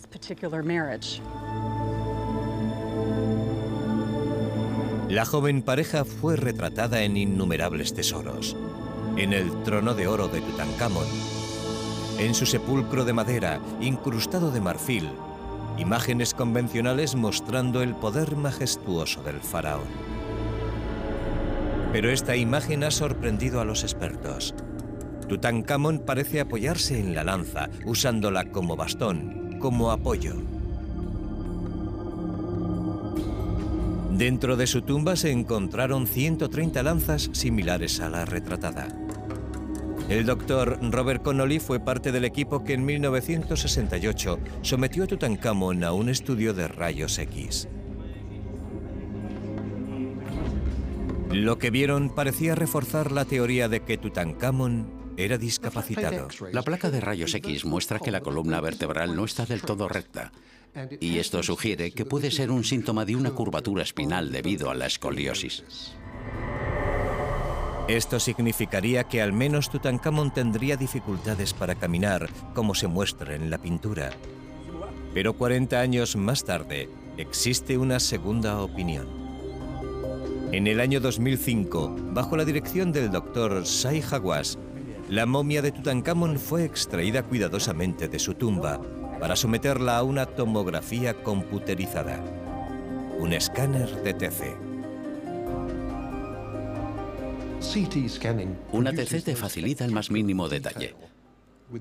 La 5.09 5.25
joven 5.25 5.61
pareja 5.61 6.05
fue 6.05 6.35
retratada 6.37 7.03
en 7.03 7.17
innumerables 7.17 7.93
tesoros 7.93 8.55
en 9.17 9.33
el 9.33 9.63
trono 9.63 9.93
de 9.93 10.07
oro 10.07 10.27
de 10.27 10.41
Tutankamón, 10.41 11.05
en 12.17 12.33
su 12.33 12.45
sepulcro 12.45 13.05
de 13.05 13.13
madera 13.13 13.59
incrustado 13.79 14.51
de 14.51 14.61
marfil, 14.61 15.09
imágenes 15.77 16.33
convencionales 16.33 17.15
mostrando 17.15 17.83
el 17.83 17.93
poder 17.95 18.35
majestuoso 18.35 19.21
del 19.21 19.39
faraón. 19.39 20.12
Pero 21.93 22.09
esta 22.09 22.35
imagen 22.35 22.83
ha 22.83 22.89
sorprendido 22.89 23.61
a 23.61 23.65
los 23.65 23.83
expertos. 23.83 24.55
Tutankamón 25.29 25.99
parece 25.99 26.39
apoyarse 26.39 26.99
en 26.99 27.13
la 27.13 27.23
lanza, 27.23 27.69
usándola 27.85 28.45
como 28.45 28.75
bastón, 28.75 29.57
como 29.59 29.91
apoyo. 29.91 30.33
Dentro 34.09 34.57
de 34.57 34.65
su 34.65 34.81
tumba 34.81 35.15
se 35.15 35.29
encontraron 35.29 36.07
130 36.07 36.81
lanzas 36.81 37.29
similares 37.31 37.99
a 37.99 38.09
la 38.09 38.25
retratada. 38.25 38.87
El 40.09 40.25
doctor 40.25 40.79
Robert 40.81 41.21
Connolly 41.21 41.59
fue 41.59 41.79
parte 41.79 42.11
del 42.11 42.25
equipo 42.25 42.63
que 42.63 42.73
en 42.73 42.85
1968 42.85 44.39
sometió 44.63 45.03
a 45.03 45.07
Tutankamón 45.07 45.83
a 45.83 45.93
un 45.93 46.09
estudio 46.09 46.55
de 46.55 46.67
rayos 46.67 47.19
X. 47.19 47.67
Lo 51.33 51.57
que 51.57 51.71
vieron 51.71 52.09
parecía 52.09 52.53
reforzar 52.53 53.11
la 53.11 53.25
teoría 53.25 53.67
de 53.67 53.81
que 53.81 53.97
Tutankamón 53.97 55.13
era 55.17 55.39
discapacitado. 55.39 56.27
La 56.51 56.61
placa 56.61 56.91
de 56.91 57.01
rayos 57.01 57.33
X 57.33 57.65
muestra 57.65 57.99
que 57.99 58.11
la 58.11 58.21
columna 58.21 58.61
vertebral 58.61 59.15
no 59.15 59.25
está 59.25 59.45
del 59.45 59.63
todo 59.63 59.87
recta, 59.87 60.31
y 60.99 61.17
esto 61.17 61.41
sugiere 61.41 61.91
que 61.91 62.05
puede 62.05 62.29
ser 62.29 62.51
un 62.51 62.63
síntoma 62.63 63.03
de 63.03 63.15
una 63.15 63.31
curvatura 63.31 63.81
espinal 63.81 64.31
debido 64.31 64.69
a 64.69 64.75
la 64.75 64.85
escoliosis. 64.85 65.63
Esto 67.87 68.19
significaría 68.19 69.05
que 69.05 69.21
al 69.21 69.33
menos 69.33 69.71
Tutankamón 69.71 70.31
tendría 70.33 70.77
dificultades 70.77 71.53
para 71.53 71.75
caminar, 71.75 72.29
como 72.53 72.75
se 72.75 72.87
muestra 72.87 73.35
en 73.35 73.49
la 73.49 73.57
pintura. 73.57 74.11
Pero 75.15 75.33
40 75.33 75.79
años 75.79 76.15
más 76.15 76.43
tarde, 76.43 76.89
existe 77.17 77.77
una 77.77 77.99
segunda 77.99 78.61
opinión. 78.61 79.22
En 80.53 80.67
el 80.67 80.79
año 80.81 80.99
2005, 80.99 81.95
bajo 82.11 82.37
la 82.37 82.45
dirección 82.45 82.91
del 82.91 83.09
doctor 83.09 83.65
Sai 83.65 84.03
Hawass, 84.03 84.59
la 85.09 85.25
momia 85.25 85.63
de 85.63 85.71
Tutankamón 85.71 86.37
fue 86.37 86.63
extraída 86.63 87.23
cuidadosamente 87.23 88.07
de 88.07 88.19
su 88.19 88.35
tumba 88.35 88.79
para 89.19 89.35
someterla 89.35 89.97
a 89.97 90.03
una 90.03 90.27
tomografía 90.27 91.23
computerizada, 91.23 92.23
un 93.17 93.33
escáner 93.33 94.03
de 94.03 94.13
TC. 94.13 94.55
Una 98.71 98.93
TC 98.93 99.23
te 99.23 99.35
facilita 99.35 99.85
el 99.85 99.91
más 99.91 100.11
mínimo 100.11 100.49
detalle. 100.49 100.93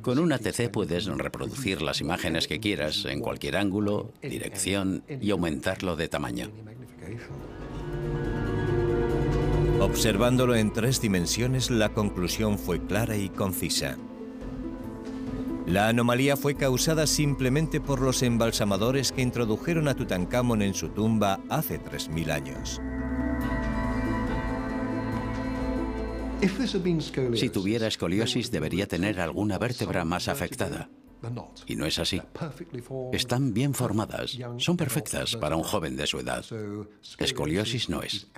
Con 0.00 0.18
una 0.18 0.38
TC 0.38 0.70
puedes 0.70 1.04
reproducir 1.04 1.82
las 1.82 2.00
imágenes 2.00 2.48
que 2.48 2.58
quieras 2.58 3.04
en 3.04 3.20
cualquier 3.20 3.58
ángulo, 3.58 4.14
dirección 4.22 5.04
y 5.20 5.30
aumentarlo 5.30 5.94
de 5.94 6.08
tamaño. 6.08 6.50
Observándolo 9.82 10.54
en 10.54 10.72
tres 10.72 11.00
dimensiones, 11.00 11.68
la 11.68 11.88
conclusión 11.88 12.56
fue 12.56 12.86
clara 12.86 13.16
y 13.16 13.28
concisa. 13.28 13.98
La 15.66 15.88
anomalía 15.88 16.36
fue 16.36 16.54
causada 16.54 17.04
simplemente 17.08 17.80
por 17.80 18.00
los 18.00 18.22
embalsamadores 18.22 19.10
que 19.10 19.22
introdujeron 19.22 19.88
a 19.88 19.94
Tutankamón 19.94 20.62
en 20.62 20.74
su 20.74 20.90
tumba 20.90 21.40
hace 21.48 21.80
3.000 21.80 22.30
años. 22.30 22.80
Si 27.34 27.50
tuviera 27.50 27.88
escoliosis 27.88 28.52
debería 28.52 28.86
tener 28.86 29.20
alguna 29.20 29.58
vértebra 29.58 30.04
más 30.04 30.28
afectada. 30.28 30.90
Y 31.66 31.74
no 31.74 31.86
es 31.86 31.98
así. 31.98 32.22
Están 33.12 33.52
bien 33.52 33.74
formadas, 33.74 34.38
son 34.58 34.76
perfectas 34.76 35.34
para 35.34 35.56
un 35.56 35.64
joven 35.64 35.96
de 35.96 36.06
su 36.06 36.20
edad. 36.20 36.44
Escoliosis 37.18 37.88
no 37.88 38.00
es. 38.02 38.28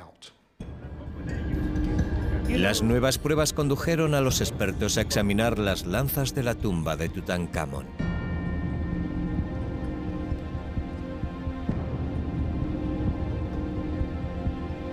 Las 2.48 2.82
nuevas 2.82 3.18
pruebas 3.18 3.52
condujeron 3.52 4.14
a 4.14 4.20
los 4.20 4.40
expertos 4.40 4.96
a 4.96 5.00
examinar 5.00 5.58
las 5.58 5.87
lanzas 5.87 6.34
de 6.34 6.42
la 6.42 6.54
tumba 6.54 6.96
de 6.96 7.08
Tutankamón. 7.08 7.87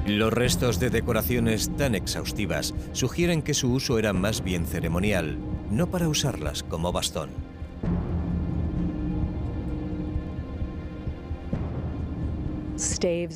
Los 0.08 0.34
restos 0.34 0.80
de 0.80 0.90
decoraciones 0.90 1.76
tan 1.78 1.94
exhaustivas 1.94 2.74
sugieren 2.92 3.42
que 3.42 3.54
su 3.54 3.72
uso 3.72 4.00
era 4.00 4.12
más 4.14 4.44
bien 4.44 4.66
ceremonial, 4.66 5.38
no 5.70 5.88
para 5.88 6.10
usarlas 6.10 6.64
como 6.64 6.92
bastón. 6.92 7.51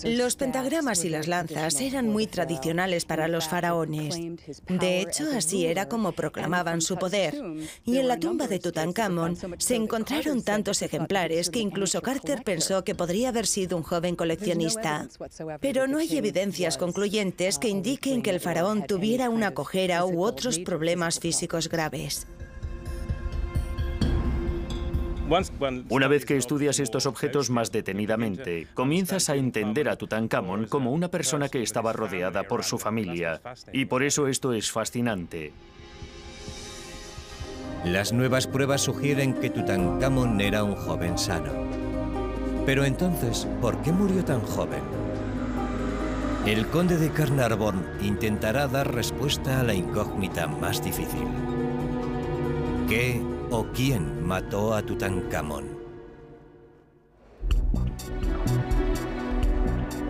Los 0.03 0.35
pentagramas 0.35 1.05
y 1.05 1.09
las 1.09 1.27
lanzas 1.27 1.79
eran 1.79 2.09
muy 2.09 2.27
tradicionales 2.27 3.05
para 3.05 3.27
los 3.27 3.47
faraones. 3.47 4.19
De 4.67 5.01
hecho, 5.01 5.25
así 5.35 5.65
era 5.65 5.87
como 5.87 6.13
proclamaban 6.13 6.81
su 6.81 6.97
poder. 6.97 7.35
Y 7.83 7.97
en 7.97 8.07
la 8.07 8.19
tumba 8.19 8.47
de 8.47 8.59
Tutankamón 8.59 9.37
se 9.57 9.75
encontraron 9.75 10.41
tantos 10.43 10.81
ejemplares 10.81 11.49
que 11.49 11.59
incluso 11.59 12.01
Carter 12.01 12.43
pensó 12.43 12.83
que 12.83 12.95
podría 12.95 13.29
haber 13.29 13.47
sido 13.47 13.77
un 13.77 13.83
joven 13.83 14.15
coleccionista. 14.15 15.07
Pero 15.61 15.87
no 15.87 15.99
hay 15.99 16.17
evidencias 16.17 16.77
concluyentes 16.77 17.59
que 17.59 17.69
indiquen 17.69 18.21
que 18.21 18.31
el 18.31 18.39
faraón 18.39 18.85
tuviera 18.87 19.29
una 19.29 19.53
cojera 19.53 20.05
u 20.05 20.23
otros 20.23 20.59
problemas 20.59 21.19
físicos 21.19 21.69
graves. 21.69 22.27
Una 25.89 26.07
vez 26.07 26.25
que 26.25 26.37
estudias 26.37 26.79
estos 26.79 27.05
objetos 27.05 27.49
más 27.49 27.71
detenidamente, 27.71 28.67
comienzas 28.73 29.29
a 29.29 29.35
entender 29.35 29.89
a 29.89 29.95
Tutankamón 29.95 30.65
como 30.65 30.91
una 30.91 31.09
persona 31.09 31.49
que 31.49 31.63
estaba 31.63 31.93
rodeada 31.93 32.43
por 32.43 32.63
su 32.63 32.77
familia. 32.77 33.41
Y 33.73 33.85
por 33.85 34.03
eso 34.03 34.27
esto 34.27 34.53
es 34.53 34.71
fascinante. 34.71 35.51
Las 37.83 38.13
nuevas 38.13 38.47
pruebas 38.47 38.81
sugieren 38.81 39.33
que 39.33 39.49
Tutankamón 39.49 40.41
era 40.41 40.63
un 40.63 40.75
joven 40.75 41.17
sano. 41.17 41.51
Pero 42.65 42.83
entonces, 42.83 43.47
¿por 43.61 43.81
qué 43.81 43.91
murió 43.91 44.23
tan 44.23 44.41
joven? 44.41 44.81
El 46.45 46.67
conde 46.67 46.97
de 46.97 47.09
Carnarvon 47.09 47.83
intentará 48.01 48.67
dar 48.67 48.93
respuesta 48.93 49.59
a 49.59 49.63
la 49.63 49.73
incógnita 49.73 50.47
más 50.47 50.83
difícil. 50.83 51.27
¿Qué 52.87 53.21
o 53.51 53.65
quién 53.73 54.25
mató 54.25 54.73
a 54.73 54.81
Tutankamón. 54.81 55.85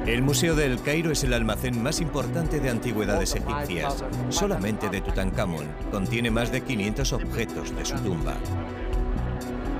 El 0.06 0.22
Museo 0.22 0.56
del 0.56 0.80
Cairo 0.82 1.12
es 1.12 1.24
el 1.24 1.34
almacén 1.34 1.82
más 1.82 2.00
importante 2.00 2.60
de 2.60 2.70
antigüedades 2.70 3.36
egipcias. 3.36 4.06
Solamente 4.30 4.88
de 4.90 5.02
Tutankamón 5.02 5.66
contiene 5.92 6.30
más 6.30 6.52
de 6.52 6.62
500 6.62 7.14
objetos 7.14 7.76
de 7.76 7.86
su 7.86 7.96
tumba. 7.96 8.36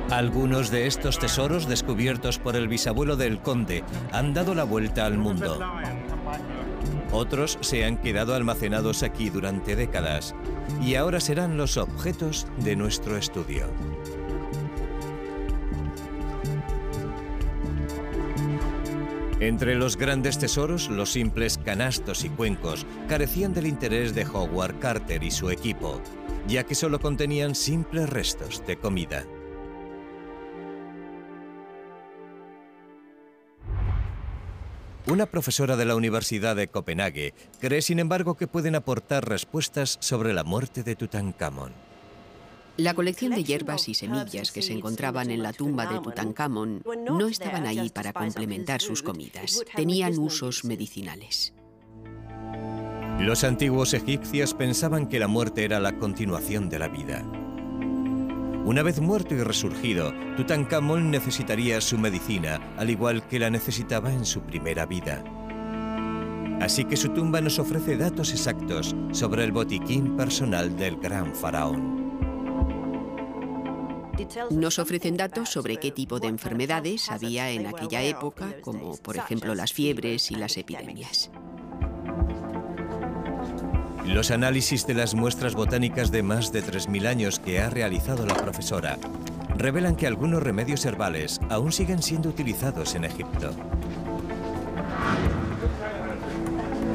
Algunos 0.10 0.72
de 0.72 0.88
estos 0.88 1.20
tesoros 1.20 1.68
descubiertos 1.68 2.40
por 2.40 2.56
el 2.56 2.68
bisabuelo 2.68 3.16
del 3.18 3.40
conde 3.40 3.84
han 4.12 4.34
dado 4.34 4.56
la 4.56 4.64
vuelta 4.64 5.06
al 5.06 5.18
mundo. 5.18 5.60
Otros 7.16 7.58
se 7.62 7.86
han 7.86 7.96
quedado 7.96 8.36
almacenados 8.36 9.02
aquí 9.02 9.30
durante 9.30 9.78
décadas 9.78 10.36
y 10.82 10.96
ahora 10.96 11.22
serán 11.22 11.56
los 11.56 11.78
objetos 11.78 12.46
de 12.58 12.76
nuestro 12.76 13.16
estudio. 13.16 13.68
Entre 19.40 19.76
los 19.76 19.96
grandes 19.96 20.38
tesoros, 20.40 20.90
los 20.90 21.14
simples 21.14 21.58
canastos 21.58 22.26
y 22.26 22.30
cuencos 22.30 22.86
carecían 23.08 23.54
del 23.54 23.68
interés 23.68 24.14
de 24.14 24.26
Howard 24.26 24.80
Carter 24.80 25.24
y 25.24 25.32
su 25.32 25.50
equipo, 25.50 26.02
ya 26.50 26.66
que 26.66 26.76
solo 26.76 27.00
contenían 27.00 27.56
simples 27.56 28.10
restos 28.10 28.62
de 28.68 28.76
comida. 28.76 29.24
Una 35.08 35.28
profesora 35.28 35.76
de 35.76 35.86
la 35.86 35.96
Universidad 35.96 36.56
de 36.56 36.68
Copenhague 36.68 37.36
cree, 37.60 37.84
sin 37.84 38.00
embargo, 38.00 38.36
que 38.36 38.48
pueden 38.48 38.74
aportar 38.74 39.30
respuestas 39.30 39.98
sobre 40.02 40.34
la 40.34 40.44
muerte 40.44 40.82
de 40.82 40.96
Tutankamón. 40.96 41.74
La 42.78 42.96
colección 42.96 43.34
de 43.34 43.44
hierbas 43.44 43.88
y 43.88 43.94
semillas 43.94 44.52
que 44.52 44.64
se 44.64 44.74
encontraban 44.74 45.30
en 45.30 45.44
la 45.44 45.54
tumba 45.54 45.86
de 45.86 46.00
Tutankamón 46.00 46.84
no 47.06 47.28
estaban 47.28 47.68
ahí 47.68 47.90
para 47.90 48.14
complementar 48.14 48.82
sus 48.82 49.04
comidas, 49.04 49.64
tenían 49.76 50.18
usos 50.18 50.66
medicinales. 50.66 51.54
Los 53.20 53.44
antiguos 53.44 53.94
egipcios 53.94 54.56
pensaban 54.56 55.08
que 55.08 55.20
la 55.20 55.28
muerte 55.28 55.64
era 55.64 55.80
la 55.80 55.98
continuación 56.00 56.68
de 56.68 56.80
la 56.80 56.88
vida. 56.90 57.24
Una 58.66 58.82
vez 58.82 59.00
muerto 59.00 59.36
y 59.36 59.44
resurgido, 59.44 60.12
Tutankamón 60.36 61.12
necesitaría 61.12 61.80
su 61.82 62.00
medicina, 62.00 62.60
al 62.78 62.90
igual 62.90 63.28
que 63.28 63.38
la 63.38 63.52
necesitaba 63.52 64.12
en 64.12 64.26
su 64.26 64.42
primera 64.42 64.88
vida. 64.88 65.24
Así 66.60 66.84
que 66.84 66.98
su 66.98 67.10
tumba 67.10 67.42
nos 67.42 67.60
ofrece 67.60 67.96
datos 67.96 68.32
exactos 68.32 68.96
sobre 69.12 69.44
el 69.44 69.52
botiquín 69.52 70.18
personal 70.18 70.76
del 70.78 70.98
gran 70.98 71.36
faraón. 71.36 72.06
Nos 74.50 74.80
ofrecen 74.80 75.16
datos 75.16 75.50
sobre 75.50 75.78
qué 75.78 75.92
tipo 75.92 76.20
de 76.20 76.28
enfermedades 76.30 77.12
había 77.12 77.52
en 77.52 77.68
aquella 77.68 78.02
época, 78.02 78.56
como 78.62 78.98
por 78.98 79.16
ejemplo 79.16 79.54
las 79.54 79.74
fiebres 79.74 80.32
y 80.32 80.36
las 80.36 80.58
epidemias. 80.58 81.30
Los 84.06 84.30
análisis 84.30 84.86
de 84.86 84.94
las 84.94 85.16
muestras 85.16 85.56
botánicas 85.56 86.12
de 86.12 86.22
más 86.22 86.52
de 86.52 86.64
3.000 86.64 87.08
años 87.08 87.40
que 87.40 87.60
ha 87.60 87.70
realizado 87.70 88.26
la 88.26 88.36
profesora 88.36 88.98
revelan 89.58 89.96
que 89.96 90.06
algunos 90.06 90.44
remedios 90.44 90.86
herbales 90.86 91.40
aún 91.50 91.72
siguen 91.72 92.04
siendo 92.04 92.30
utilizados 92.30 92.94
en 92.94 93.06
Egipto. 93.06 93.52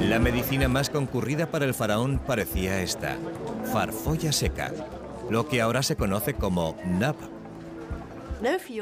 La 0.08 0.18
medicina 0.18 0.68
más 0.68 0.88
concurrida 0.88 1.50
para 1.50 1.64
el 1.64 1.74
faraón 1.74 2.20
parecía 2.20 2.80
esta, 2.80 3.16
farfolla 3.72 4.32
seca, 4.32 4.72
lo 5.28 5.48
que 5.48 5.60
ahora 5.60 5.82
se 5.82 5.96
conoce 5.96 6.34
como 6.34 6.76
nab. 6.84 7.16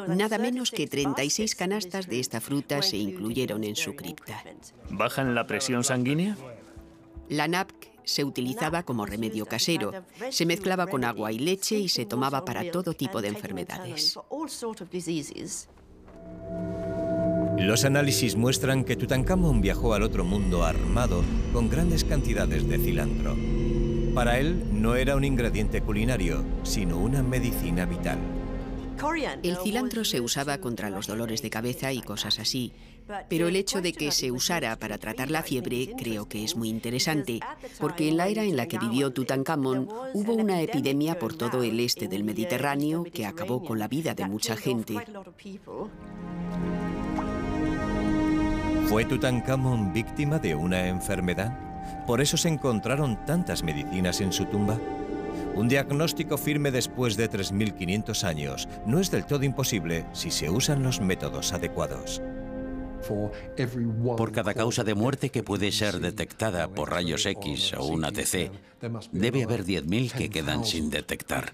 Nada 0.09 0.39
menos 0.39 0.71
que 0.71 0.87
36 0.87 1.55
canastas 1.55 2.07
de 2.07 2.21
esta 2.21 2.41
fruta 2.41 2.83
se 2.83 2.99
incluyeron 2.99 3.65
en 3.65 3.75
su 3.75 3.97
cripta. 3.97 4.45
¿Bajan 4.91 5.35
la 5.35 5.47
presión 5.47 5.83
sanguínea? 5.83 6.37
La 7.29 7.49
nab 7.49 7.67
se 8.09 8.25
utilizaba 8.25 8.85
como 8.85 9.05
remedio 9.05 9.45
casero. 9.45 9.93
Se 10.31 10.47
mezclaba 10.47 10.87
con 10.87 11.05
agua 11.05 11.31
y 11.31 11.39
leche 11.39 11.79
y 11.79 11.91
se 11.91 12.07
tomaba 12.07 12.43
para 12.43 12.71
todo 12.71 12.95
tipo 12.95 13.21
de 13.21 13.29
enfermedades. 13.29 14.19
Los 17.59 17.85
análisis 17.85 18.35
muestran 18.35 18.85
que 18.85 18.97
Tutankamón 18.97 19.61
viajó 19.61 19.93
al 19.93 20.05
otro 20.05 20.25
mundo 20.25 20.65
armado 20.65 21.23
con 21.53 21.69
grandes 21.69 22.05
cantidades 22.05 22.67
de 22.67 22.79
cilantro. 22.79 23.37
Para 24.15 24.39
él 24.39 24.65
no 24.73 24.95
era 24.95 25.15
un 25.15 25.25
ingrediente 25.25 25.83
culinario, 25.83 26.45
sino 26.63 26.99
una 26.99 27.23
medicina 27.23 27.85
vital. 27.85 28.19
El 29.43 29.57
cilantro 29.59 30.05
se 30.05 30.21
usaba 30.21 30.59
contra 30.59 30.89
los 30.89 31.07
dolores 31.07 31.43
de 31.43 31.51
cabeza 31.51 31.93
y 31.93 32.01
cosas 32.01 32.39
así, 32.39 32.73
pero 33.29 33.49
el 33.49 33.57
hecho 33.57 33.81
de 33.81 33.93
que 33.93 34.11
se 34.11 34.31
usara 34.31 34.77
para 34.77 34.99
tratar 34.99 35.31
la 35.31 35.43
fiebre 35.43 35.91
creo 35.97 36.29
que 36.29 36.45
es 36.45 36.57
muy 36.57 36.69
interesante, 36.69 37.41
porque 37.79 38.09
en 38.09 38.17
la 38.17 38.29
era 38.29 38.45
en 38.45 38.57
la 38.57 38.67
que 38.67 38.79
vivió 38.79 39.13
Tutankamón 39.13 39.89
hubo 40.15 40.35
una 40.35 40.61
epidemia 40.61 41.19
por 41.19 41.35
todo 41.35 41.63
el 41.63 41.81
este 41.81 42.09
del 42.09 42.25
Mediterráneo 42.25 43.05
que 43.05 43.27
acabó 43.27 43.63
con 43.65 43.79
la 43.79 43.89
vida 43.89 44.15
de 44.15 44.27
mucha 44.27 44.57
gente. 44.57 44.95
¿Fue 48.87 49.05
Tutankamón 49.05 49.93
víctima 49.93 50.39
de 50.39 50.55
una 50.55 50.89
enfermedad? 50.89 52.07
¿Por 52.07 52.21
eso 52.21 52.37
se 52.37 52.49
encontraron 52.49 53.25
tantas 53.27 53.63
medicinas 53.63 54.21
en 54.21 54.33
su 54.33 54.47
tumba? 54.47 54.79
Un 55.55 55.69
diagnóstico 55.69 56.39
firme 56.39 56.71
después 56.71 57.17
de 57.17 57.31
3.500 57.31 58.25
años 58.25 58.69
no 58.87 58.99
es 58.99 59.11
del 59.11 59.27
todo 59.27 59.45
imposible 59.45 60.07
si 60.13 60.31
se 60.31 60.49
usan 60.49 60.83
los 60.83 61.01
métodos 61.01 61.53
adecuados. 61.53 62.23
Por 64.17 64.33
cada 64.33 64.55
causa 64.55 64.85
de 64.85 64.95
muerte 64.95 65.31
que 65.31 65.43
puede 65.43 65.73
ser 65.73 66.01
detectada 66.01 66.69
por 66.69 66.91
rayos 66.91 67.27
X 67.27 67.75
o 67.75 67.87
un 67.87 68.05
ATC, 68.05 68.51
debe 69.13 69.45
haber 69.45 69.65
10.000 69.65 70.13
que 70.13 70.31
quedan 70.31 70.65
sin 70.65 70.91
detectar. 70.91 71.51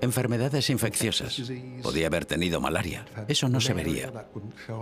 Enfermedades 0.00 0.68
infecciosas. 0.68 1.40
Podía 1.80 2.08
haber 2.08 2.24
tenido 2.24 2.60
malaria. 2.60 3.06
Eso 3.28 3.48
no 3.48 3.60
se 3.60 3.72
vería. 3.72 4.12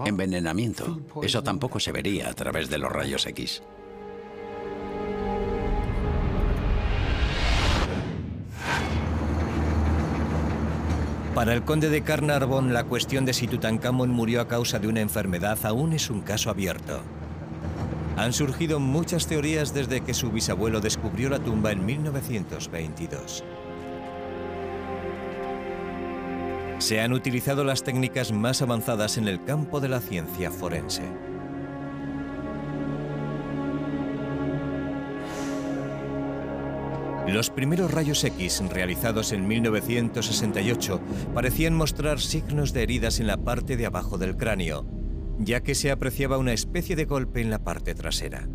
Envenenamiento. 0.07 0.99
Eso 1.23 1.43
tampoco 1.43 1.79
se 1.79 1.93
vería 1.93 2.31
a 2.31 2.33
través 2.33 2.71
de 2.71 2.79
los 2.79 2.90
rayos 2.90 3.27
X. 3.27 3.62
Para 11.35 11.55
el 11.55 11.62
conde 11.62 11.90
de 11.90 12.03
Carnarvon, 12.03 12.73
la 12.75 12.85
cuestión 12.85 13.25
de 13.25 13.33
si 13.33 13.47
Tutankamón 13.47 14.11
murió 14.11 14.40
a 14.40 14.49
causa 14.49 14.81
de 14.81 14.88
una 14.88 15.01
enfermedad 15.01 15.59
aún 15.62 15.93
es 15.93 16.11
un 16.11 16.23
caso 16.23 16.51
abierto. 16.51 17.01
Han 18.16 18.33
surgido 18.33 18.81
muchas 18.81 19.29
teorías 19.29 19.73
desde 19.73 20.01
que 20.01 20.12
su 20.12 20.33
bisabuelo 20.33 20.81
descubrió 20.81 21.31
la 21.31 21.38
tumba 21.38 21.71
en 21.71 21.87
1922. 21.87 23.45
Se 26.79 27.01
han 27.01 27.12
utilizado 27.12 27.62
las 27.62 27.85
técnicas 27.85 28.33
más 28.33 28.61
avanzadas 28.61 29.16
en 29.16 29.29
el 29.29 29.45
campo 29.45 29.81
de 29.81 29.88
la 29.88 30.01
ciencia 30.01 30.51
forense. 30.51 31.30
Los 37.33 37.49
primeros 37.49 37.93
rayos 37.93 38.25
X 38.25 38.61
realizados 38.71 39.31
en 39.31 39.47
1968 39.47 41.01
parecían 41.33 41.77
mostrar 41.77 42.19
signos 42.19 42.73
de 42.73 42.83
heridas 42.83 43.21
en 43.21 43.29
la 43.29 43.37
parte 43.37 43.77
de 43.77 43.87
abajo 43.87 44.19
del 44.19 44.37
cráneo, 44.37 44.85
ya 45.38 45.61
que 45.61 45.77
se 45.77 45.93
apreciaba 45.93 46.38
una 46.38 46.53
especie 46.53 46.97
de 46.97 47.05
golpe 47.05 47.40
en 47.40 47.51
la 47.51 47.61
parte 47.61 47.95
trasera. 47.95 48.49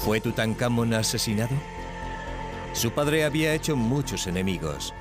¿Fue 0.00 0.20
Tutankamón 0.20 0.92
asesinado? 0.92 1.54
Su 2.72 2.90
padre 2.90 3.22
había 3.22 3.54
hecho 3.54 3.76
muchos 3.76 4.26
enemigos. 4.26 4.92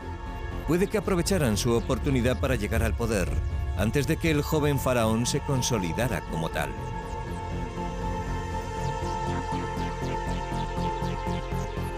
Puede 0.67 0.85
que 0.85 0.99
aprovecharan 0.99 1.57
su 1.57 1.73
oportunidad 1.73 2.39
para 2.39 2.55
llegar 2.55 2.83
al 2.83 2.95
poder 2.95 3.27
antes 3.75 4.05
de 4.05 4.17
que 4.17 4.29
el 4.29 4.43
joven 4.43 4.77
faraón 4.77 5.25
se 5.25 5.39
consolidara 5.39 6.21
como 6.29 6.49
tal. 6.49 6.69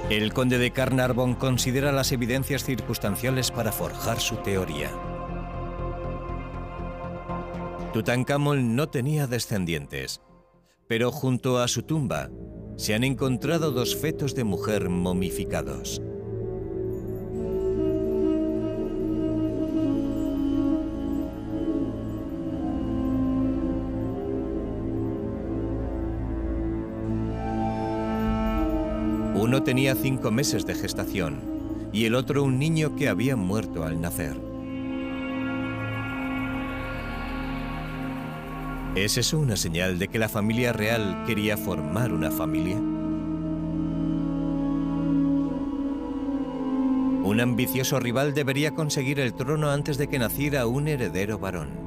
El 0.09 0.33
conde 0.33 0.57
de 0.57 0.71
Carnarvon 0.71 1.33
considera 1.33 1.91
las 1.91 2.11
evidencias 2.11 2.65
circunstanciales 2.65 3.51
para 3.51 3.71
forjar 3.71 4.19
su 4.19 4.35
teoría. 4.37 4.91
Tutankamón 7.93 8.75
no 8.75 8.89
tenía 8.89 9.27
descendientes, 9.27 10.21
pero 10.87 11.11
junto 11.11 11.59
a 11.59 11.67
su 11.67 11.83
tumba 11.83 12.29
se 12.75 12.95
han 12.95 13.03
encontrado 13.03 13.71
dos 13.71 13.95
fetos 13.95 14.35
de 14.35 14.43
mujer 14.43 14.89
momificados. 14.89 16.01
Uno 29.43 29.61
tenía 29.61 29.93
cinco 29.93 30.31
meses 30.31 30.65
de 30.65 30.73
gestación 30.73 31.41
y 31.91 32.05
el 32.05 32.15
otro 32.15 32.45
un 32.45 32.57
niño 32.59 32.95
que 32.95 33.09
había 33.09 33.35
muerto 33.35 33.83
al 33.83 33.99
nacer. 33.99 34.39
¿Es 38.95 39.17
eso 39.17 39.37
una 39.37 39.57
señal 39.57 39.99
de 39.99 40.07
que 40.07 40.17
la 40.17 40.29
familia 40.29 40.71
real 40.71 41.25
quería 41.27 41.57
formar 41.57 42.13
una 42.13 42.31
familia? 42.31 42.77
Un 47.25 47.41
ambicioso 47.41 47.99
rival 47.99 48.33
debería 48.33 48.73
conseguir 48.73 49.19
el 49.19 49.33
trono 49.33 49.71
antes 49.71 49.97
de 49.97 50.07
que 50.07 50.19
naciera 50.19 50.67
un 50.67 50.87
heredero 50.87 51.37
varón. 51.37 51.82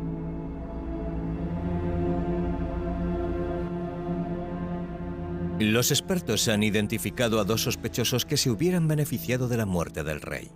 Los 5.59 5.90
expertos 5.90 6.49
han 6.49 6.62
identificado 6.62 7.40
a 7.40 7.45
dos 7.45 7.62
sospechosos 7.62 8.27
que 8.27 8.37
se 8.37 8.51
hubieran 8.51 8.88
beneficiado 8.88 9.49
de 9.49 9.57
la 9.57 9.64
muerte 9.64 10.05
del 10.05 10.21
rey. 10.21 10.51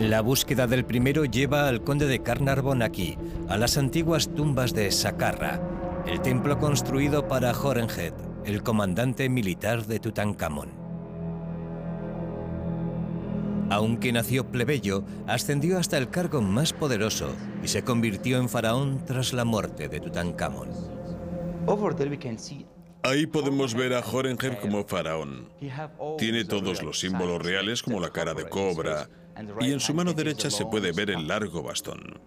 La 0.00 0.20
búsqueda 0.20 0.66
del 0.66 0.84
primero 0.84 1.24
lleva 1.24 1.68
al 1.68 1.84
conde 1.84 2.06
de 2.06 2.24
Carnarvon 2.24 2.82
aquí, 2.82 3.16
a 3.48 3.56
las 3.56 3.78
antiguas 3.78 4.34
tumbas 4.34 4.74
de 4.74 4.90
Saqqara, 4.90 5.60
el 6.06 6.20
templo 6.20 6.58
construido 6.58 7.28
para 7.28 7.52
Horemheb, 7.52 8.14
el 8.44 8.64
comandante 8.64 9.28
militar 9.28 9.86
de 9.86 10.00
Tutankamón. 10.00 10.70
Aunque 13.70 14.12
nació 14.12 14.50
plebeyo, 14.50 15.04
ascendió 15.28 15.78
hasta 15.78 15.98
el 15.98 16.10
cargo 16.10 16.42
más 16.42 16.72
poderoso 16.72 17.28
y 17.62 17.68
se 17.68 17.84
convirtió 17.84 18.38
en 18.38 18.48
faraón 18.48 19.04
tras 19.06 19.32
la 19.32 19.44
muerte 19.44 19.88
de 19.88 20.00
Tutankamón. 20.00 20.95
Ahí 23.02 23.26
podemos 23.26 23.74
ver 23.74 23.94
a 23.94 24.00
Horemheb 24.00 24.60
como 24.60 24.84
faraón. 24.84 25.48
Tiene 26.18 26.44
todos 26.44 26.82
los 26.82 26.98
símbolos 26.98 27.42
reales 27.42 27.82
como 27.82 28.00
la 28.00 28.10
cara 28.10 28.34
de 28.34 28.48
cobra, 28.48 29.08
y 29.60 29.72
en 29.72 29.80
su 29.80 29.94
mano 29.94 30.12
derecha 30.12 30.50
se 30.50 30.64
puede 30.66 30.92
ver 30.92 31.10
el 31.10 31.28
largo 31.28 31.62
bastón. 31.62 32.20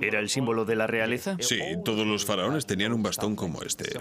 ¿Era 0.00 0.20
el 0.20 0.28
símbolo 0.28 0.64
de 0.64 0.76
la 0.76 0.86
realeza? 0.86 1.36
Sí, 1.40 1.60
todos 1.84 2.06
los 2.06 2.24
faraones 2.24 2.66
tenían 2.66 2.92
un 2.92 3.02
bastón 3.02 3.36
como 3.36 3.62
este. 3.62 3.98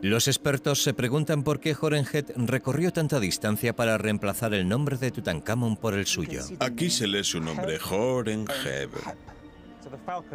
Los 0.00 0.28
expertos 0.28 0.82
se 0.82 0.94
preguntan 0.94 1.42
por 1.42 1.58
qué 1.58 1.74
Horemheb 1.78 2.32
recorrió 2.36 2.92
tanta 2.92 3.18
distancia 3.18 3.74
para 3.74 3.98
reemplazar 3.98 4.54
el 4.54 4.68
nombre 4.68 4.96
de 4.96 5.10
Tutankamón 5.10 5.76
por 5.76 5.94
el 5.94 6.06
suyo. 6.06 6.42
Aquí 6.60 6.88
se 6.88 7.08
lee 7.08 7.24
su 7.24 7.40
nombre, 7.40 7.78
Horemheb. 7.90 8.90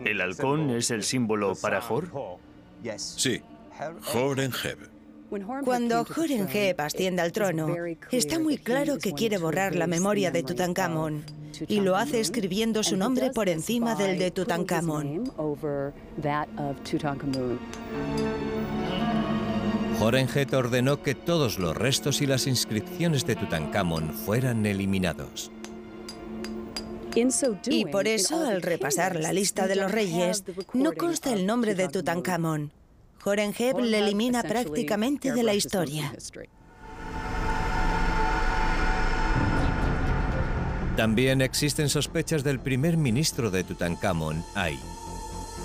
¿El 0.03 0.21
halcón 0.21 0.69
es 0.71 0.91
el 0.91 1.03
símbolo 1.03 1.53
para 1.55 1.79
Hor? 1.87 2.09
Sí, 2.97 3.41
Horemheb. 4.13 4.89
Cuando 5.63 6.05
Horemheb 6.15 6.79
asciende 6.79 7.21
al 7.21 7.31
trono, 7.31 7.75
está 8.11 8.39
muy 8.39 8.57
claro 8.57 8.99
que 8.99 9.13
quiere 9.13 9.37
borrar 9.37 9.75
la 9.75 9.87
memoria 9.87 10.29
de 10.31 10.43
Tutankamón 10.43 11.23
y 11.67 11.79
lo 11.79 11.95
hace 11.95 12.19
escribiendo 12.19 12.83
su 12.83 12.97
nombre 12.97 13.31
por 13.31 13.49
encima 13.49 13.95
del 13.95 14.19
de 14.19 14.31
Tutankamón. 14.31 15.31
Horemheb 19.99 20.53
ordenó 20.53 21.01
que 21.01 21.15
todos 21.15 21.59
los 21.59 21.75
restos 21.75 22.21
y 22.21 22.27
las 22.27 22.45
inscripciones 22.47 23.25
de 23.25 23.35
Tutankamón 23.35 24.13
fueran 24.13 24.65
eliminados. 24.65 25.51
Y 27.65 27.85
por 27.85 28.07
eso, 28.07 28.45
al 28.45 28.61
repasar 28.61 29.15
la 29.15 29.33
lista 29.33 29.67
de 29.67 29.75
los 29.75 29.91
reyes, 29.91 30.43
no 30.73 30.93
consta 30.93 31.33
el 31.33 31.45
nombre 31.45 31.75
de 31.75 31.87
Tutankamón. 31.87 32.71
Horemheb 33.23 33.79
le 33.79 33.99
elimina 33.99 34.43
prácticamente 34.43 35.31
de 35.31 35.43
la 35.43 35.53
historia. 35.53 36.13
También 40.97 41.41
existen 41.41 41.89
sospechas 41.89 42.43
del 42.43 42.59
primer 42.59 42.97
ministro 42.97 43.49
de 43.49 43.63
Tutankamón, 43.63 44.43
Ay. 44.53 44.79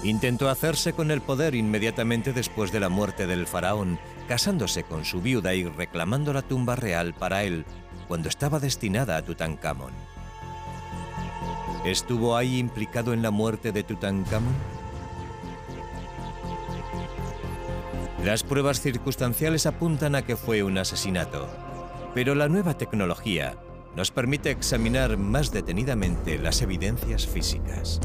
Intentó 0.05 0.49
hacerse 0.49 0.93
con 0.93 1.11
el 1.11 1.21
poder 1.21 1.55
inmediatamente 1.55 2.33
después 2.33 2.71
de 2.71 2.81
la 2.81 2.89
muerte 2.89 3.27
del 3.27 3.47
faraón, 3.47 3.99
casándose 4.29 4.85
con 4.85 5.05
su 5.05 5.21
viuda 5.21 5.55
y 5.55 5.65
reclamando 5.65 6.33
la 6.33 6.43
tumba 6.43 6.77
real 6.77 7.15
para 7.15 7.43
él 7.43 7.65
cuando 8.07 8.29
estaba 8.29 8.61
destinada 8.61 9.17
a 9.17 9.23
Tutankamón. 9.23 9.93
¿Estuvo 11.91 12.37
Ay 12.37 12.59
implicado 12.59 13.15
en 13.15 13.23
la 13.23 13.31
muerte 13.31 13.73
de 13.73 13.83
Tutankamón? 13.83 14.53
Las 18.23 18.43
pruebas 18.43 18.83
circunstanciales 18.83 19.65
apuntan 19.65 20.15
a 20.15 20.21
que 20.21 20.37
fue 20.37 20.63
un 20.63 20.77
asesinato, 20.77 21.49
pero 22.15 22.35
la 22.35 22.47
nueva 22.49 22.77
tecnología 22.77 23.57
nos 23.97 24.11
permite 24.11 24.51
examinar 24.51 25.17
más 25.17 25.51
detenidamente 25.51 26.37
las 26.37 26.61
evidencias 26.61 27.27
físicas. 27.27 28.01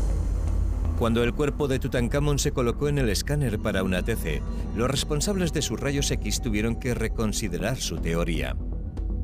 Cuando 0.97 1.21
el 1.21 1.33
cuerpo 1.33 1.67
de 1.67 1.79
Tutankamón 1.79 2.39
se 2.39 2.53
colocó 2.53 2.87
en 2.87 2.99
el 2.99 3.09
escáner 3.09 3.59
para 3.59 3.83
una 3.83 4.01
TC, 4.01 4.41
los 4.77 4.89
responsables 4.89 5.51
de 5.51 5.61
sus 5.61 5.77
rayos 5.77 6.09
X 6.09 6.41
tuvieron 6.41 6.77
que 6.77 6.93
reconsiderar 6.93 7.75
su 7.75 7.97
teoría. 7.97 8.55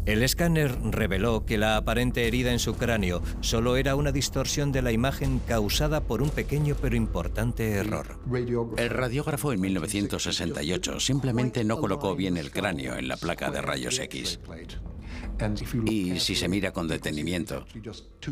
El 0.10 0.24
escáner 0.24 0.76
reveló 0.82 1.46
que 1.46 1.60
la 1.60 1.78
aparente 1.78 2.28
herida 2.28 2.52
en 2.52 2.58
su 2.58 2.74
cráneo 2.74 3.22
solo 3.42 3.78
era 3.78 3.94
una 3.94 4.12
distorsión 4.12 4.72
de 4.72 4.82
la 4.82 4.92
imagen 4.92 5.38
causada 5.38 6.02
por 6.02 6.24
un 6.24 6.32
pequeño 6.32 6.76
pero 6.82 6.96
importante 6.96 7.74
error. 7.74 8.20
El 8.78 8.90
radiógrafo 8.90 9.54
en 9.54 9.62
1968 9.62 11.00
simplemente 11.00 11.64
no 11.64 11.80
colocó 11.80 12.16
bien 12.16 12.38
el 12.38 12.50
cráneo 12.50 12.98
en 12.98 13.08
la 13.08 13.18
placa 13.18 13.52
de 13.52 13.62
rayos 13.62 14.00
X. 14.00 14.40
Y 15.86 16.20
si 16.20 16.34
se 16.34 16.48
mira 16.48 16.72
con 16.72 16.88
detenimiento, 16.88 17.68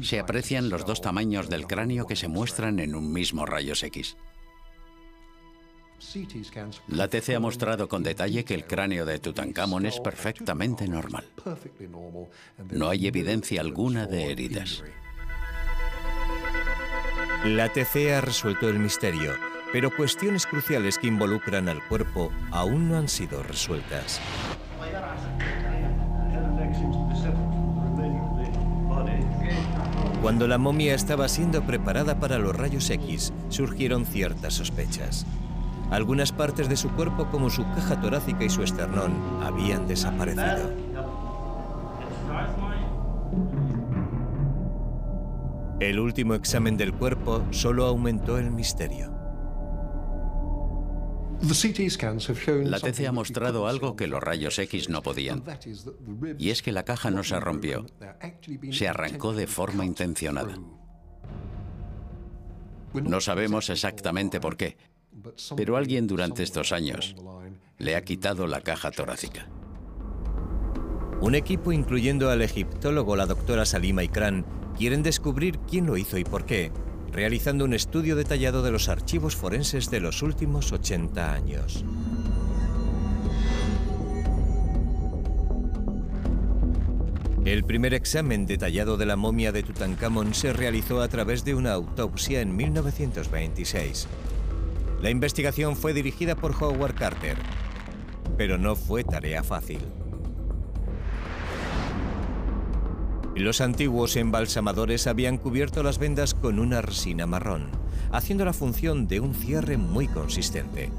se 0.01 0.19
aprecian 0.19 0.69
los 0.69 0.83
dos 0.83 0.99
tamaños 0.99 1.47
del 1.47 1.67
cráneo 1.67 2.07
que 2.07 2.15
se 2.15 2.27
muestran 2.27 2.79
en 2.79 2.95
un 2.95 3.13
mismo 3.13 3.45
rayos 3.45 3.83
X. 3.83 4.17
La 6.87 7.07
TC 7.07 7.35
ha 7.35 7.39
mostrado 7.39 7.87
con 7.87 8.03
detalle 8.03 8.45
que 8.45 8.53
el 8.53 8.65
cráneo 8.65 9.05
de 9.05 9.19
Tutankamón 9.19 9.85
es 9.85 9.99
perfectamente 9.99 10.87
normal. 10.87 11.25
No 12.71 12.89
hay 12.89 13.07
evidencia 13.07 13.61
alguna 13.61 14.05
de 14.05 14.31
heridas. 14.31 14.83
La 17.45 17.71
TC 17.71 18.13
ha 18.13 18.21
resuelto 18.21 18.69
el 18.69 18.79
misterio, 18.79 19.33
pero 19.71 19.95
cuestiones 19.95 20.45
cruciales 20.45 20.97
que 20.97 21.07
involucran 21.07 21.69
al 21.69 21.85
cuerpo 21.87 22.31
aún 22.51 22.89
no 22.89 22.97
han 22.97 23.07
sido 23.07 23.41
resueltas. 23.43 24.19
Cuando 30.21 30.47
la 30.47 30.57
momia 30.57 30.93
estaba 30.93 31.27
siendo 31.29 31.63
preparada 31.63 32.19
para 32.19 32.37
los 32.37 32.55
rayos 32.55 32.89
X, 32.89 33.31
surgieron 33.49 34.05
ciertas 34.05 34.55
sospechas. 34.55 35.25
Algunas 35.91 36.31
partes 36.31 36.67
de 36.67 36.75
su 36.75 36.89
cuerpo, 36.89 37.27
como 37.31 37.49
su 37.49 37.63
caja 37.63 37.99
torácica 38.01 38.43
y 38.43 38.49
su 38.49 38.61
esternón, 38.61 39.13
habían 39.41 39.87
desaparecido. 39.87 40.69
El 45.79 45.99
último 45.99 46.33
examen 46.33 46.75
del 46.75 46.93
cuerpo 46.93 47.45
solo 47.51 47.85
aumentó 47.85 48.37
el 48.37 48.51
misterio. 48.51 49.13
La 52.63 52.79
TC 52.79 53.05
ha 53.07 53.11
mostrado 53.11 53.67
algo 53.67 53.95
que 53.95 54.07
los 54.07 54.21
rayos 54.21 54.57
X 54.57 54.89
no 54.89 55.03
podían, 55.03 55.43
y 56.39 56.49
es 56.49 56.63
que 56.63 56.71
la 56.71 56.83
caja 56.83 57.11
no 57.11 57.23
se 57.23 57.39
rompió, 57.39 57.85
se 58.71 58.87
arrancó 58.87 59.33
de 59.33 59.45
forma 59.45 59.85
intencionada. 59.85 60.57
No 62.93 63.21
sabemos 63.21 63.69
exactamente 63.69 64.39
por 64.39 64.57
qué, 64.57 64.77
pero 65.55 65.77
alguien 65.77 66.07
durante 66.07 66.43
estos 66.43 66.71
años 66.71 67.15
le 67.77 67.95
ha 67.95 68.03
quitado 68.03 68.47
la 68.47 68.61
caja 68.61 68.91
torácica. 68.91 69.47
Un 71.21 71.35
equipo 71.35 71.71
incluyendo 71.71 72.29
al 72.29 72.41
egiptólogo 72.41 73.15
la 73.15 73.25
doctora 73.25 73.65
Salima 73.65 74.03
Ikran 74.03 74.45
quieren 74.77 75.01
descubrir 75.01 75.57
quién 75.59 75.87
lo 75.87 75.97
hizo 75.97 76.17
y 76.17 76.23
por 76.23 76.45
qué, 76.45 76.71
realizando 77.11 77.65
un 77.65 77.73
estudio 77.73 78.15
detallado 78.15 78.61
de 78.61 78.71
los 78.71 78.89
archivos 78.89 79.35
forenses 79.35 79.89
de 79.89 79.99
los 79.99 80.21
últimos 80.21 80.71
80 80.71 81.33
años. 81.33 81.83
El 87.45 87.63
primer 87.63 87.93
examen 87.93 88.45
detallado 88.45 88.97
de 88.97 89.05
la 89.05 89.15
momia 89.15 89.53
de 89.53 89.63
Tutankamón 89.63 90.33
se 90.33 90.51
realizó 90.51 91.01
a 91.01 91.07
través 91.07 91.45
de 91.45 91.55
una 91.55 91.71
autopsia 91.71 92.41
en 92.41 92.55
1926. 92.55 94.07
La 95.01 95.11
investigación 95.11 95.75
fue 95.75 95.93
dirigida 95.93 96.35
por 96.35 96.55
Howard 96.59 96.95
Carter, 96.95 97.37
pero 98.35 98.57
no 98.57 98.75
fue 98.75 99.03
tarea 99.03 99.43
fácil. 99.43 99.79
Los 103.35 103.61
antiguos 103.61 104.15
embalsamadores 104.15 105.05
habían 105.05 105.37
cubierto 105.37 105.83
las 105.83 105.99
vendas 105.99 106.33
con 106.33 106.57
una 106.57 106.81
resina 106.81 107.27
marrón, 107.27 107.69
haciendo 108.11 108.43
la 108.45 108.53
función 108.53 109.07
de 109.07 109.19
un 109.19 109.35
cierre 109.35 109.77
muy 109.77 110.07
consistente. 110.07 110.89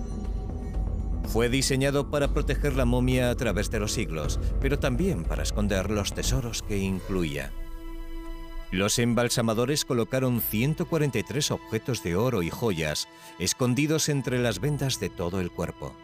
Fue 1.25 1.49
diseñado 1.49 2.11
para 2.11 2.29
proteger 2.29 2.77
la 2.77 2.85
momia 2.85 3.31
a 3.31 3.35
través 3.35 3.71
de 3.71 3.81
los 3.81 3.93
siglos, 3.93 4.39
pero 4.61 4.79
también 4.79 5.25
para 5.25 5.43
esconder 5.43 5.91
los 5.91 6.15
tesoros 6.15 6.63
que 6.63 6.79
incluía. 6.79 7.53
Los 8.71 8.99
embalsamadores 8.99 9.85
colocaron 9.85 10.43
143 10.43 11.51
objetos 11.51 12.03
de 12.03 12.17
oro 12.17 12.43
y 12.43 12.51
joyas 12.51 13.09
escondidos 13.39 14.09
entre 14.09 14.39
las 14.39 14.61
vendas 14.61 15.01
de 15.01 15.09
todo 15.09 15.41
el 15.41 15.51
cuerpo. 15.51 15.95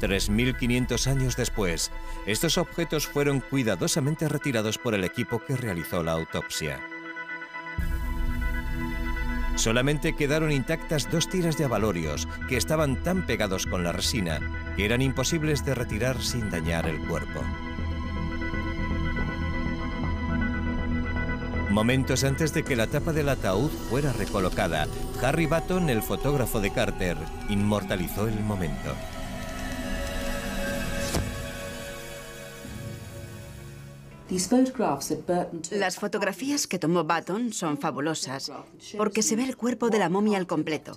3.500 0.00 1.06
años 1.06 1.36
después, 1.36 1.92
estos 2.26 2.58
objetos 2.58 3.06
fueron 3.06 3.40
cuidadosamente 3.40 4.28
retirados 4.28 4.78
por 4.78 4.94
el 4.94 5.04
equipo 5.04 5.40
que 5.44 5.56
realizó 5.56 6.02
la 6.02 6.12
autopsia. 6.12 6.80
Solamente 9.54 10.14
quedaron 10.16 10.50
intactas 10.50 11.10
dos 11.10 11.28
tiras 11.28 11.56
de 11.58 11.64
abalorios 11.64 12.26
que 12.48 12.56
estaban 12.56 13.02
tan 13.02 13.26
pegados 13.26 13.66
con 13.66 13.84
la 13.84 13.92
resina 13.92 14.40
que 14.76 14.84
eran 14.84 15.02
imposibles 15.02 15.64
de 15.64 15.74
retirar 15.74 16.20
sin 16.20 16.50
dañar 16.50 16.88
el 16.88 16.98
cuerpo. 17.06 17.42
Momentos 21.72 22.22
antes 22.24 22.52
de 22.52 22.64
que 22.64 22.76
la 22.76 22.86
tapa 22.86 23.14
del 23.14 23.30
ataúd 23.30 23.70
fuera 23.70 24.12
recolocada, 24.12 24.86
Harry 25.22 25.46
Batton, 25.46 25.88
el 25.88 26.02
fotógrafo 26.02 26.60
de 26.60 26.70
Carter, 26.70 27.16
inmortalizó 27.48 28.28
el 28.28 28.38
momento. 28.40 28.94
Las 35.70 35.96
fotografías 35.96 36.66
que 36.66 36.78
tomó 36.78 37.04
Batton 37.04 37.54
son 37.54 37.78
fabulosas 37.78 38.52
porque 38.98 39.22
se 39.22 39.36
ve 39.36 39.44
el 39.44 39.56
cuerpo 39.56 39.88
de 39.88 39.98
la 39.98 40.10
momia 40.10 40.36
al 40.36 40.46
completo 40.46 40.94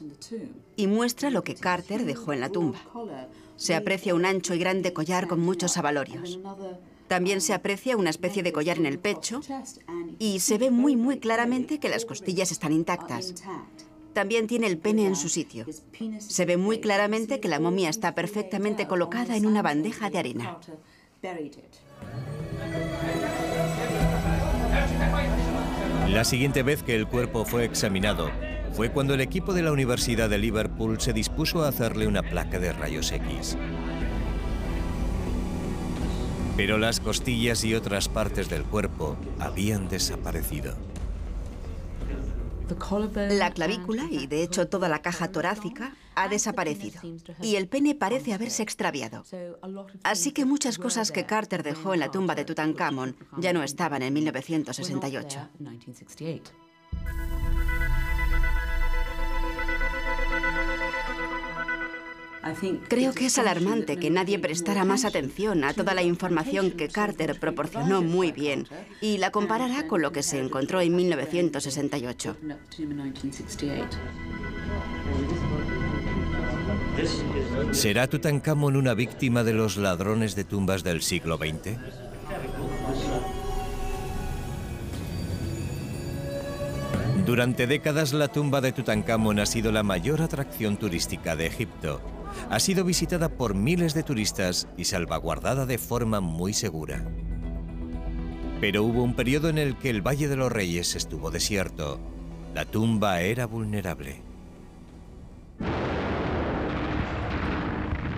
y 0.75 0.87
muestra 0.87 1.29
lo 1.29 1.45
que 1.45 1.55
Carter 1.55 2.03
dejó 2.03 2.33
en 2.33 2.41
la 2.41 2.49
tumba. 2.49 2.79
Se 3.55 3.75
aprecia 3.75 4.13
un 4.13 4.25
ancho 4.25 4.53
y 4.53 4.59
grande 4.59 4.91
collar 4.91 5.27
con 5.27 5.39
muchos 5.39 5.77
abalorios. 5.77 6.37
También 7.07 7.41
se 7.41 7.53
aprecia 7.53 7.97
una 7.97 8.09
especie 8.09 8.41
de 8.43 8.51
collar 8.51 8.77
en 8.77 8.85
el 8.85 8.99
pecho 8.99 9.41
y 10.17 10.39
se 10.39 10.57
ve 10.57 10.71
muy 10.71 10.95
muy 10.95 11.19
claramente 11.19 11.79
que 11.79 11.89
las 11.89 12.05
costillas 12.05 12.51
están 12.51 12.73
intactas. 12.73 13.35
También 14.13 14.47
tiene 14.47 14.67
el 14.67 14.77
pene 14.77 15.05
en 15.05 15.15
su 15.15 15.29
sitio. 15.29 15.65
Se 16.19 16.45
ve 16.45 16.57
muy 16.57 16.79
claramente 16.79 17.39
que 17.39 17.49
la 17.49 17.59
momia 17.59 17.89
está 17.89 18.15
perfectamente 18.15 18.87
colocada 18.87 19.35
en 19.35 19.45
una 19.45 19.61
bandeja 19.61 20.09
de 20.09 20.17
arena. 20.17 20.57
La 26.09 26.23
siguiente 26.23 26.63
vez 26.63 26.81
que 26.81 26.95
el 26.95 27.07
cuerpo 27.07 27.45
fue 27.45 27.65
examinado 27.65 28.31
fue 28.75 28.91
cuando 28.91 29.13
el 29.13 29.21
equipo 29.21 29.53
de 29.53 29.63
la 29.63 29.71
Universidad 29.71 30.29
de 30.29 30.37
Liverpool 30.37 30.99
se 30.99 31.13
dispuso 31.13 31.63
a 31.63 31.69
hacerle 31.69 32.07
una 32.07 32.21
placa 32.23 32.59
de 32.59 32.73
rayos 32.73 33.11
X. 33.11 33.57
Pero 36.57 36.77
las 36.77 36.99
costillas 36.99 37.63
y 37.65 37.75
otras 37.75 38.07
partes 38.07 38.49
del 38.49 38.63
cuerpo 38.63 39.17
habían 39.39 39.89
desaparecido. 39.89 40.75
La 43.29 43.51
clavícula 43.51 44.07
y 44.09 44.25
de 44.25 44.41
hecho 44.41 44.67
toda 44.67 44.89
la 44.89 45.01
caja 45.01 45.31
torácica 45.31 45.95
ha 46.15 46.27
desaparecido 46.27 47.01
y 47.41 47.57
el 47.57 47.67
pene 47.67 47.93
parece 47.93 48.33
haberse 48.33 48.63
extraviado. 48.63 49.23
Así 50.03 50.31
que 50.31 50.45
muchas 50.45 50.77
cosas 50.77 51.11
que 51.11 51.25
Carter 51.25 51.61
dejó 51.61 51.93
en 51.93 51.99
la 51.99 52.09
tumba 52.09 52.33
de 52.35 52.45
Tutankamón 52.45 53.15
ya 53.37 53.53
no 53.53 53.61
estaban 53.61 54.01
en 54.01 54.13
1968. 54.13 55.49
Creo 62.87 63.13
que 63.13 63.25
es 63.25 63.39
alarmante 63.39 63.97
que 63.97 64.11
nadie 64.11 64.37
prestara 64.37 64.85
más 64.85 65.03
atención 65.03 65.63
a 65.63 65.73
toda 65.73 65.95
la 65.95 66.03
información 66.03 66.71
que 66.71 66.89
Carter 66.89 67.39
proporcionó 67.39 68.03
muy 68.03 68.31
bien 68.31 68.67
y 69.01 69.17
la 69.17 69.31
comparara 69.31 69.87
con 69.87 70.01
lo 70.01 70.11
que 70.11 70.21
se 70.21 70.39
encontró 70.39 70.79
en 70.81 70.95
1968. 70.95 72.37
¿Será 77.71 78.07
Tutankamón 78.07 78.75
una 78.75 78.93
víctima 78.93 79.43
de 79.43 79.53
los 79.53 79.77
ladrones 79.77 80.35
de 80.35 80.43
tumbas 80.43 80.83
del 80.83 81.01
siglo 81.01 81.37
XX? 81.37 81.77
Durante 87.25 87.65
décadas 87.65 88.13
la 88.13 88.27
tumba 88.27 88.61
de 88.61 88.71
Tutankamón 88.71 89.39
ha 89.39 89.47
sido 89.47 89.71
la 89.71 89.81
mayor 89.81 90.21
atracción 90.21 90.77
turística 90.77 91.35
de 91.35 91.47
Egipto 91.47 91.99
ha 92.49 92.59
sido 92.59 92.83
visitada 92.83 93.29
por 93.29 93.55
miles 93.55 93.93
de 93.93 94.03
turistas 94.03 94.67
y 94.77 94.85
salvaguardada 94.85 95.65
de 95.65 95.77
forma 95.77 96.19
muy 96.21 96.53
segura. 96.53 97.03
Pero 98.61 98.83
hubo 98.83 99.03
un 99.03 99.13
periodo 99.13 99.49
en 99.49 99.57
el 99.57 99.77
que 99.77 99.89
el 99.89 100.01
Valle 100.01 100.27
de 100.27 100.35
los 100.35 100.51
Reyes 100.51 100.95
estuvo 100.95 101.31
desierto. 101.31 101.99
La 102.53 102.65
tumba 102.65 103.21
era 103.21 103.45
vulnerable. 103.45 104.23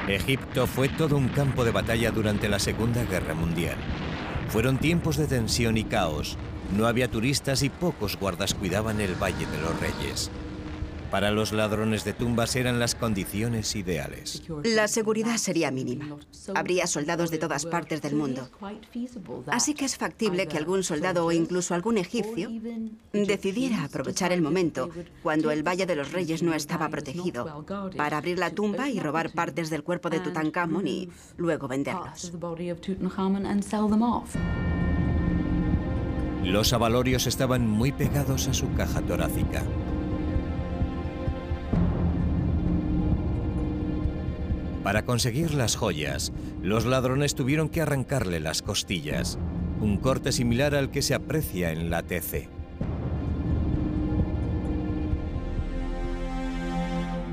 Egipto 0.07 0.67
fue 0.67 0.87
todo 0.87 1.17
un 1.17 1.27
campo 1.29 1.65
de 1.65 1.71
batalla 1.71 2.11
durante 2.11 2.47
la 2.47 2.59
Segunda 2.59 3.03
Guerra 3.03 3.33
Mundial. 3.33 3.75
Fueron 4.47 4.77
tiempos 4.77 5.17
de 5.17 5.27
tensión 5.27 5.75
y 5.75 5.83
caos. 5.83 6.37
No 6.77 6.87
había 6.87 7.09
turistas 7.09 7.61
y 7.63 7.69
pocos 7.69 8.17
guardas 8.17 8.53
cuidaban 8.53 9.01
el 9.01 9.15
Valle 9.21 9.45
de 9.45 9.57
los 9.61 9.77
Reyes. 9.79 10.31
Para 11.11 11.31
los 11.31 11.53
ladrones 11.53 12.03
de 12.03 12.13
tumbas 12.13 12.55
eran 12.55 12.79
las 12.79 12.95
condiciones 12.95 13.75
ideales. 13.75 14.43
La 14.63 14.87
seguridad 14.87 15.37
sería 15.37 15.71
mínima. 15.71 16.17
Habría 16.53 16.85
soldados 16.85 17.31
de 17.31 17.37
todas 17.37 17.65
partes 17.65 18.01
del 18.01 18.15
mundo. 18.15 18.49
Así 19.47 19.73
que 19.73 19.85
es 19.85 19.97
factible 19.97 20.47
que 20.47 20.57
algún 20.57 20.83
soldado 20.83 21.25
o 21.25 21.31
incluso 21.31 21.73
algún 21.73 21.97
egipcio 21.97 22.49
decidiera 23.13 23.83
aprovechar 23.83 24.31
el 24.31 24.41
momento 24.41 24.89
cuando 25.23 25.51
el 25.51 25.63
Valle 25.65 25.85
de 25.85 25.95
los 25.95 26.11
Reyes 26.11 26.43
no 26.43 26.53
estaba 26.53 26.89
protegido 26.89 27.65
para 27.95 28.17
abrir 28.17 28.37
la 28.37 28.51
tumba 28.51 28.89
y 28.89 28.99
robar 28.99 29.31
partes 29.31 29.69
del 29.69 29.83
cuerpo 29.83 30.09
de 30.09 30.19
Tutankamón 30.19 30.87
y 30.87 31.09
luego 31.37 31.67
venderlos. 31.67 32.33
Los 36.43 36.71
abalorios 36.71 37.27
estaban 37.27 37.67
muy 37.67 37.91
pegados 37.91 38.47
a 38.47 38.53
su 38.53 38.73
caja 38.73 39.01
torácica. 39.01 39.63
Para 44.87 45.03
conseguir 45.03 45.53
las 45.53 45.75
joyas, 45.75 46.31
los 46.63 46.85
ladrones 46.85 47.35
tuvieron 47.35 47.67
que 47.67 47.81
arrancarle 47.81 48.39
las 48.39 48.61
costillas, 48.61 49.37
un 49.81 49.97
corte 49.97 50.31
similar 50.31 50.75
al 50.75 50.91
que 50.91 51.01
se 51.01 51.13
aprecia 51.13 51.73
en 51.73 51.89
la 51.89 52.03
TC. 52.03 52.47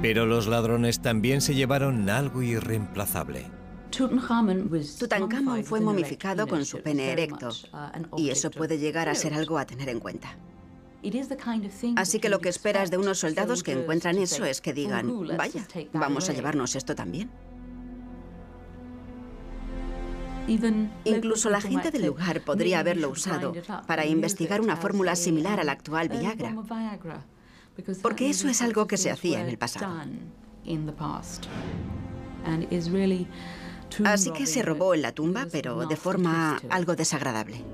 Pero 0.02 0.26
los 0.26 0.48
ladrones 0.48 0.98
también 1.00 1.40
se 1.40 1.54
llevaron 1.54 2.10
algo 2.10 2.42
irreemplazable. 2.42 3.46
Tutankamón 4.98 5.62
fue 5.62 5.80
momificado 5.80 6.48
con 6.48 6.64
su 6.64 6.82
pene 6.82 7.12
erecto, 7.12 7.50
y 8.16 8.30
eso 8.30 8.50
puede 8.50 8.78
llegar 8.78 9.08
a 9.08 9.14
ser 9.14 9.32
algo 9.32 9.58
a 9.58 9.64
tener 9.64 9.90
en 9.90 10.00
cuenta. 10.00 10.36
Así 11.96 12.18
que 12.18 12.28
lo 12.28 12.38
que 12.40 12.48
esperas 12.48 12.90
de 12.90 12.96
unos 12.96 13.18
soldados 13.18 13.62
que 13.62 13.72
encuentran 13.72 14.16
eso 14.16 14.44
es 14.44 14.60
que 14.60 14.72
digan, 14.72 15.06
vaya, 15.36 15.66
vamos 15.92 16.28
a 16.30 16.32
llevarnos 16.32 16.74
esto 16.74 16.94
también. 16.94 17.30
Incluso 20.46 21.50
la 21.50 21.60
gente 21.60 21.90
del 21.90 22.06
lugar 22.06 22.40
podría 22.42 22.80
haberlo 22.80 23.10
usado 23.10 23.54
para 23.86 24.06
investigar 24.06 24.60
una 24.60 24.76
fórmula 24.76 25.16
similar 25.16 25.60
a 25.60 25.64
la 25.64 25.72
actual 25.72 26.08
Viagra, 26.08 26.54
porque 28.02 28.30
eso 28.30 28.48
es 28.48 28.62
algo 28.62 28.86
que 28.86 28.96
se 28.96 29.10
hacía 29.10 29.40
en 29.40 29.48
el 29.48 29.58
pasado. 29.58 29.94
Así 34.04 34.30
que 34.32 34.46
se 34.46 34.62
robó 34.62 34.94
en 34.94 35.02
la 35.02 35.12
tumba, 35.12 35.46
pero 35.50 35.86
de 35.86 35.96
forma 35.96 36.60
algo 36.70 36.96
desagradable. 36.96 37.64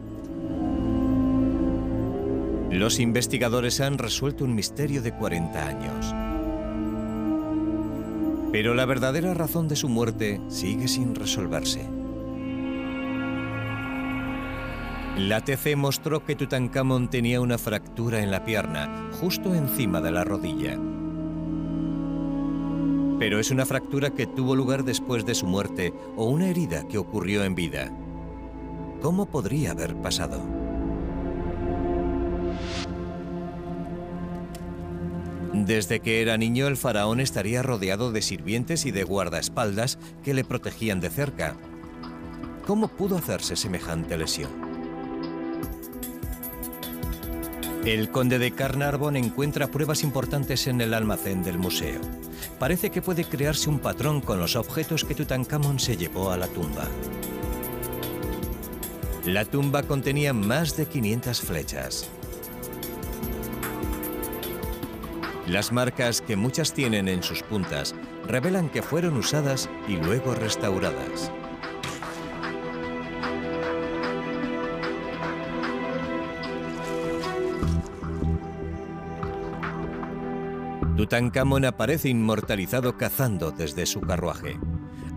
Los 2.71 3.01
investigadores 3.01 3.81
han 3.81 3.99
resuelto 3.99 4.45
un 4.45 4.55
misterio 4.55 5.03
de 5.03 5.12
40 5.12 5.66
años. 5.66 6.14
Pero 8.53 8.75
la 8.75 8.85
verdadera 8.87 9.35
razón 9.35 9.66
de 9.66 9.77
su 9.77 9.89
muerte 9.89 10.41
sigue 10.49 10.87
sin 10.87 11.14
resolverse. 11.14 11.99
La 15.29 15.45
TC 15.45 15.77
mostró 15.77 16.25
que 16.25 16.35
Tutankamón 16.35 17.11
tenía 17.11 17.43
una 17.43 17.59
fractura 17.59 18.23
en 18.23 18.31
la 18.31 18.43
pierna, 18.43 19.11
justo 19.21 19.55
encima 19.55 20.01
de 20.01 20.11
la 20.11 20.25
rodilla. 20.25 20.79
Pero 23.18 23.39
es 23.39 23.51
una 23.51 23.66
fractura 23.66 24.14
que 24.14 24.27
tuvo 24.27 24.57
lugar 24.57 24.83
después 24.83 25.27
de 25.27 25.35
su 25.35 25.47
muerte 25.47 25.93
o 26.16 26.25
una 26.25 26.49
herida 26.49 26.89
que 26.89 26.97
ocurrió 26.97 27.45
en 27.45 27.55
vida. 27.55 27.93
¿Cómo 29.03 29.27
podría 29.27 29.73
haber 29.73 29.95
pasado? 29.97 30.43
Desde 35.53 36.01
que 36.01 36.23
era 36.23 36.39
niño, 36.39 36.66
el 36.66 36.79
faraón 36.79 37.21
estaría 37.21 37.62
rodeado 37.62 38.11
de 38.11 38.23
sirvientes 38.23 38.87
y 38.87 38.91
de 38.91 39.05
guardaespaldas 39.05 39.99
que 40.25 40.33
le 40.33 40.45
protegían 40.45 41.01
de 41.01 41.11
cerca. 41.11 41.57
¿Cómo 42.66 42.89
pudo 42.89 43.18
hacerse 43.18 43.55
semejante 43.55 44.16
lesión? 44.16 44.70
El 47.85 48.11
conde 48.11 48.39
de 48.39 48.51
Carnarvon 48.51 49.16
encuentra 49.16 49.68
pruebas 49.68 50.03
importantes 50.03 50.66
en 50.66 50.83
el 50.83 50.93
almacén 50.93 51.43
del 51.43 51.57
museo. 51.57 51.99
Parece 52.59 52.91
que 52.91 53.01
puede 53.01 53.24
crearse 53.24 53.70
un 53.70 53.78
patrón 53.78 54.20
con 54.20 54.39
los 54.39 54.55
objetos 54.55 55.03
que 55.03 55.14
Tutankamón 55.14 55.78
se 55.78 55.97
llevó 55.97 56.31
a 56.31 56.37
la 56.37 56.47
tumba. 56.47 56.87
La 59.24 59.47
tumba 59.47 59.83
contenía 59.83 60.35
más 60.35 60.76
de 60.76 60.87
500 60.87 61.41
flechas. 61.41 62.11
Las 65.47 65.72
marcas 65.72 66.20
que 66.20 66.37
muchas 66.37 66.74
tienen 66.74 67.09
en 67.09 67.22
sus 67.22 67.43
puntas 67.43 67.95
revelan 68.26 68.68
que 68.68 68.83
fueron 68.83 69.16
usadas 69.16 69.70
y 69.89 69.97
luego 69.97 70.35
restauradas. 70.35 71.33
Tutankamón 81.11 81.65
aparece 81.65 82.09
inmortalizado 82.09 82.97
cazando 82.97 83.51
desde 83.51 83.85
su 83.85 84.01
carruaje. 84.01 84.61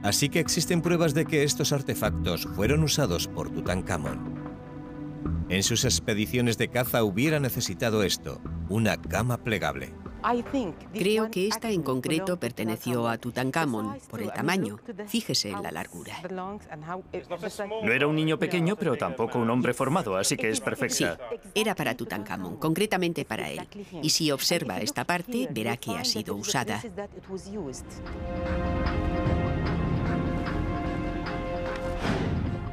Así 0.01 0.27
que 0.27 0.39
existen 0.39 0.81
pruebas 0.81 1.13
de 1.13 1.27
que 1.27 1.43
estos 1.43 1.71
artefactos 1.71 2.47
fueron 2.55 2.81
usados 2.81 3.27
por 3.27 3.51
Tutankamón. 3.51 4.33
En 5.49 5.61
sus 5.61 5.85
expediciones 5.85 6.57
de 6.57 6.69
caza 6.69 7.03
hubiera 7.03 7.39
necesitado 7.39 8.01
esto, 8.01 8.41
una 8.69 8.99
cama 8.99 9.37
plegable. 9.43 9.93
Creo 10.93 11.29
que 11.29 11.47
esta 11.47 11.69
en 11.69 11.83
concreto 11.83 12.39
perteneció 12.39 13.07
a 13.07 13.17
Tutankamón 13.17 13.97
por 14.09 14.21
el 14.21 14.31
tamaño. 14.31 14.79
Fíjese 15.07 15.49
en 15.49 15.63
la 15.63 15.71
largura. 15.71 16.15
No 17.83 17.91
era 17.91 18.07
un 18.07 18.15
niño 18.15 18.37
pequeño, 18.37 18.75
pero 18.75 18.95
tampoco 18.97 19.39
un 19.39 19.49
hombre 19.49 19.73
formado, 19.73 20.15
así 20.15 20.37
que 20.37 20.49
es 20.49 20.61
perfecta. 20.61 20.93
Sí, 20.93 21.49
era 21.55 21.75
para 21.75 21.95
Tutankamón, 21.95 22.57
concretamente 22.57 23.25
para 23.25 23.49
él. 23.49 23.67
Y 24.01 24.09
si 24.09 24.31
observa 24.31 24.79
esta 24.79 25.05
parte, 25.05 25.47
verá 25.51 25.77
que 25.77 25.91
ha 25.91 26.05
sido 26.05 26.35
usada. 26.35 26.81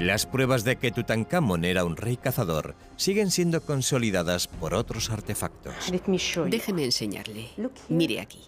Las 0.01 0.24
pruebas 0.24 0.64
de 0.64 0.76
que 0.76 0.90
Tutankamón 0.90 1.66
era 1.66 1.84
un 1.84 1.94
rey 1.94 2.16
cazador 2.16 2.74
siguen 2.96 3.30
siendo 3.30 3.61
consolidadas 3.61 4.48
por 4.48 4.72
otros 4.72 5.11
artefactos. 5.11 5.74
Déjeme 6.48 6.84
enseñarle. 6.84 7.51
Mire 7.90 8.20
aquí. 8.20 8.40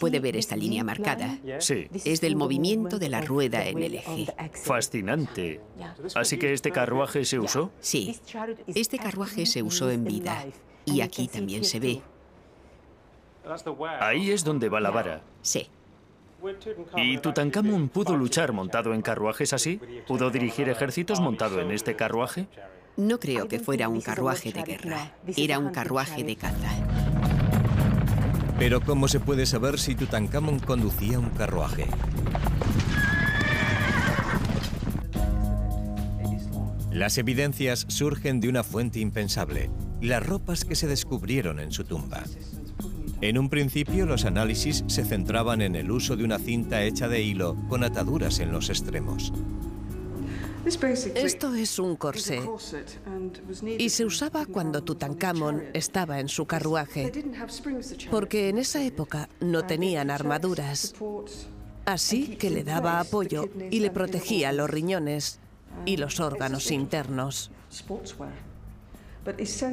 ¿Puede 0.00 0.18
ver 0.18 0.38
esta 0.38 0.56
línea 0.56 0.82
marcada? 0.82 1.38
Sí. 1.58 1.88
Es 2.06 2.22
del 2.22 2.36
movimiento 2.36 2.98
de 2.98 3.10
la 3.10 3.20
rueda 3.20 3.66
en 3.66 3.82
el 3.82 3.96
eje. 3.96 4.28
Fascinante. 4.64 5.60
¿Así 6.14 6.38
que 6.38 6.54
este 6.54 6.70
carruaje 6.70 7.26
se 7.26 7.38
usó? 7.38 7.70
Sí. 7.80 8.18
Este 8.66 8.98
carruaje 8.98 9.44
se 9.44 9.62
usó 9.62 9.90
en 9.90 10.04
vida. 10.04 10.46
Y 10.86 11.02
aquí 11.02 11.28
también 11.28 11.64
se 11.64 11.80
ve. 11.80 12.00
Ahí 14.00 14.30
es 14.30 14.42
donde 14.42 14.70
va 14.70 14.80
la 14.80 14.90
vara. 14.90 15.22
Sí. 15.42 15.68
¿Y 16.96 17.18
Tutankamón 17.18 17.88
pudo 17.88 18.16
luchar 18.16 18.52
montado 18.52 18.94
en 18.94 19.02
carruajes 19.02 19.52
así? 19.52 19.80
¿Pudo 20.06 20.30
dirigir 20.30 20.68
ejércitos 20.68 21.20
montado 21.20 21.60
en 21.60 21.70
este 21.70 21.96
carruaje? 21.96 22.46
No 22.96 23.18
creo 23.18 23.48
que 23.48 23.60
fuera 23.60 23.88
un 23.88 24.00
carruaje 24.00 24.52
de 24.52 24.62
guerra. 24.62 25.12
Era 25.36 25.58
un 25.58 25.70
carruaje 25.70 26.24
de 26.24 26.36
caza. 26.36 26.70
Pero 28.58 28.80
¿cómo 28.82 29.08
se 29.08 29.20
puede 29.20 29.46
saber 29.46 29.78
si 29.78 29.94
Tutankamón 29.94 30.58
conducía 30.58 31.18
un 31.18 31.30
carruaje? 31.30 31.86
Las 36.92 37.16
evidencias 37.18 37.86
surgen 37.88 38.40
de 38.40 38.48
una 38.48 38.64
fuente 38.64 38.98
impensable, 38.98 39.70
las 40.02 40.26
ropas 40.26 40.64
que 40.64 40.74
se 40.74 40.88
descubrieron 40.88 41.60
en 41.60 41.72
su 41.72 41.84
tumba. 41.84 42.24
En 43.22 43.36
un 43.36 43.50
principio 43.50 44.06
los 44.06 44.24
análisis 44.24 44.82
se 44.86 45.04
centraban 45.04 45.60
en 45.60 45.76
el 45.76 45.90
uso 45.90 46.16
de 46.16 46.24
una 46.24 46.38
cinta 46.38 46.82
hecha 46.82 47.06
de 47.06 47.20
hilo 47.22 47.54
con 47.68 47.84
ataduras 47.84 48.38
en 48.38 48.50
los 48.50 48.70
extremos. 48.70 49.32
Esto 51.14 51.54
es 51.54 51.78
un 51.78 51.96
corsé 51.96 52.40
y 53.78 53.88
se 53.90 54.04
usaba 54.04 54.46
cuando 54.46 54.82
Tutankamón 54.82 55.64
estaba 55.72 56.20
en 56.20 56.28
su 56.28 56.46
carruaje, 56.46 57.12
porque 58.10 58.48
en 58.48 58.58
esa 58.58 58.82
época 58.84 59.28
no 59.40 59.64
tenían 59.64 60.10
armaduras, 60.10 60.94
así 61.86 62.36
que 62.36 62.50
le 62.50 62.62
daba 62.62 63.00
apoyo 63.00 63.48
y 63.70 63.80
le 63.80 63.90
protegía 63.90 64.52
los 64.52 64.68
riñones 64.68 65.40
y 65.86 65.96
los 65.96 66.20
órganos 66.20 66.70
internos. 66.70 67.50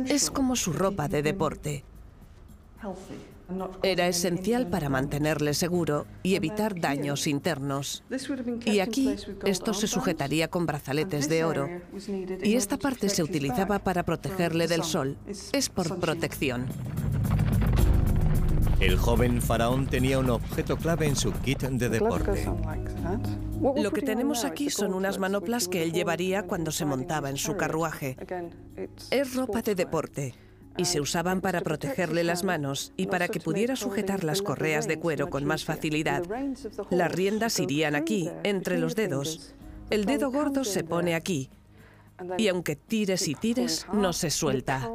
Es 0.07 0.31
como 0.31 0.55
su 0.55 0.73
ropa 0.73 1.07
de 1.07 1.21
deporte. 1.21 1.83
Era 3.81 4.07
esencial 4.07 4.67
para 4.67 4.89
mantenerle 4.89 5.53
seguro 5.53 6.05
y 6.23 6.35
evitar 6.35 6.79
daños 6.79 7.27
internos. 7.27 8.03
Y 8.65 8.79
aquí 8.79 9.15
esto 9.45 9.73
se 9.73 9.87
sujetaría 9.87 10.49
con 10.49 10.65
brazaletes 10.65 11.29
de 11.29 11.43
oro. 11.43 11.69
Y 12.43 12.55
esta 12.55 12.77
parte 12.77 13.09
se 13.09 13.23
utilizaba 13.23 13.79
para 13.79 14.03
protegerle 14.03 14.67
del 14.67 14.83
sol. 14.83 15.17
Es 15.53 15.69
por 15.69 15.99
protección. 15.99 16.65
El 18.79 18.95
joven 18.95 19.41
faraón 19.41 19.87
tenía 19.87 20.19
un 20.19 20.29
objeto 20.29 20.77
clave 20.77 21.07
en 21.07 21.15
su 21.15 21.31
kit 21.31 21.63
de 21.63 21.89
deporte. 21.89 22.47
Lo 23.75 23.91
que 23.91 24.03
tenemos 24.03 24.45
aquí 24.45 24.69
son 24.69 24.93
unas 24.93 25.17
manoplas 25.17 25.67
que 25.67 25.81
él 25.81 25.93
llevaría 25.93 26.43
cuando 26.43 26.71
se 26.71 26.85
montaba 26.85 27.31
en 27.31 27.37
su 27.37 27.57
carruaje. 27.57 28.17
Es 29.09 29.33
ropa 29.33 29.63
de 29.63 29.73
deporte 29.73 30.35
y 30.77 30.85
se 30.85 31.01
usaban 31.01 31.41
para 31.41 31.61
protegerle 31.61 32.23
las 32.23 32.43
manos 32.43 32.93
y 32.95 33.07
para 33.07 33.27
que 33.27 33.39
pudiera 33.39 33.75
sujetar 33.75 34.23
las 34.23 34.41
correas 34.41 34.87
de 34.87 34.99
cuero 34.99 35.29
con 35.29 35.43
más 35.43 35.65
facilidad. 35.65 36.23
Las 36.89 37.11
riendas 37.11 37.59
irían 37.59 37.95
aquí, 37.95 38.29
entre 38.43 38.77
los 38.77 38.95
dedos. 38.95 39.55
El 39.89 40.05
dedo 40.05 40.31
gordo 40.31 40.63
se 40.63 40.83
pone 40.83 41.15
aquí. 41.15 41.49
Y 42.37 42.47
aunque 42.47 42.75
tires 42.75 43.27
y 43.27 43.35
tires, 43.35 43.87
no 43.91 44.13
se 44.13 44.29
suelta. 44.29 44.89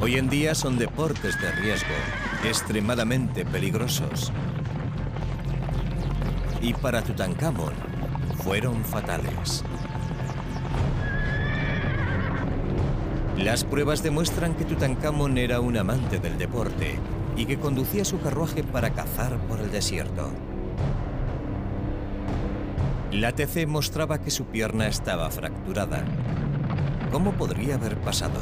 Hoy 0.00 0.16
en 0.16 0.28
día 0.28 0.54
son 0.54 0.78
deportes 0.78 1.40
de 1.40 1.50
riesgo, 1.52 1.94
extremadamente 2.44 3.44
peligrosos 3.44 4.32
y 6.60 6.74
para 6.74 7.02
Tutankamón 7.02 7.74
fueron 8.42 8.84
fatales. 8.84 9.64
Las 13.38 13.64
pruebas 13.64 14.02
demuestran 14.02 14.54
que 14.54 14.64
Tutankamón 14.64 15.36
era 15.36 15.60
un 15.60 15.76
amante 15.76 16.18
del 16.18 16.38
deporte 16.38 16.98
y 17.36 17.44
que 17.44 17.58
conducía 17.58 18.04
su 18.04 18.20
carruaje 18.20 18.64
para 18.64 18.90
cazar 18.90 19.36
por 19.46 19.60
el 19.60 19.70
desierto. 19.70 20.30
La 23.12 23.32
TC 23.32 23.66
mostraba 23.66 24.20
que 24.20 24.30
su 24.30 24.46
pierna 24.46 24.88
estaba 24.88 25.30
fracturada. 25.30 26.04
¿Cómo 27.12 27.32
podría 27.32 27.74
haber 27.76 27.96
pasado? 27.98 28.40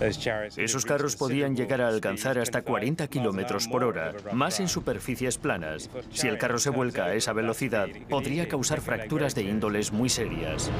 Esos 0.00 0.86
carros 0.86 1.16
podían 1.16 1.54
llegar 1.54 1.82
a 1.82 1.88
alcanzar 1.88 2.38
hasta 2.38 2.62
40 2.62 3.06
kilómetros 3.08 3.68
por 3.68 3.84
hora, 3.84 4.14
más 4.32 4.58
en 4.60 4.68
superficies 4.68 5.36
planas. 5.36 5.90
Si 6.12 6.26
el 6.26 6.38
carro 6.38 6.58
se 6.58 6.70
vuelca 6.70 7.04
a 7.04 7.14
esa 7.14 7.34
velocidad, 7.34 7.88
podría 8.08 8.48
causar 8.48 8.80
fracturas 8.80 9.34
de 9.34 9.42
índoles 9.42 9.92
muy 9.92 10.08
serias. 10.08 10.70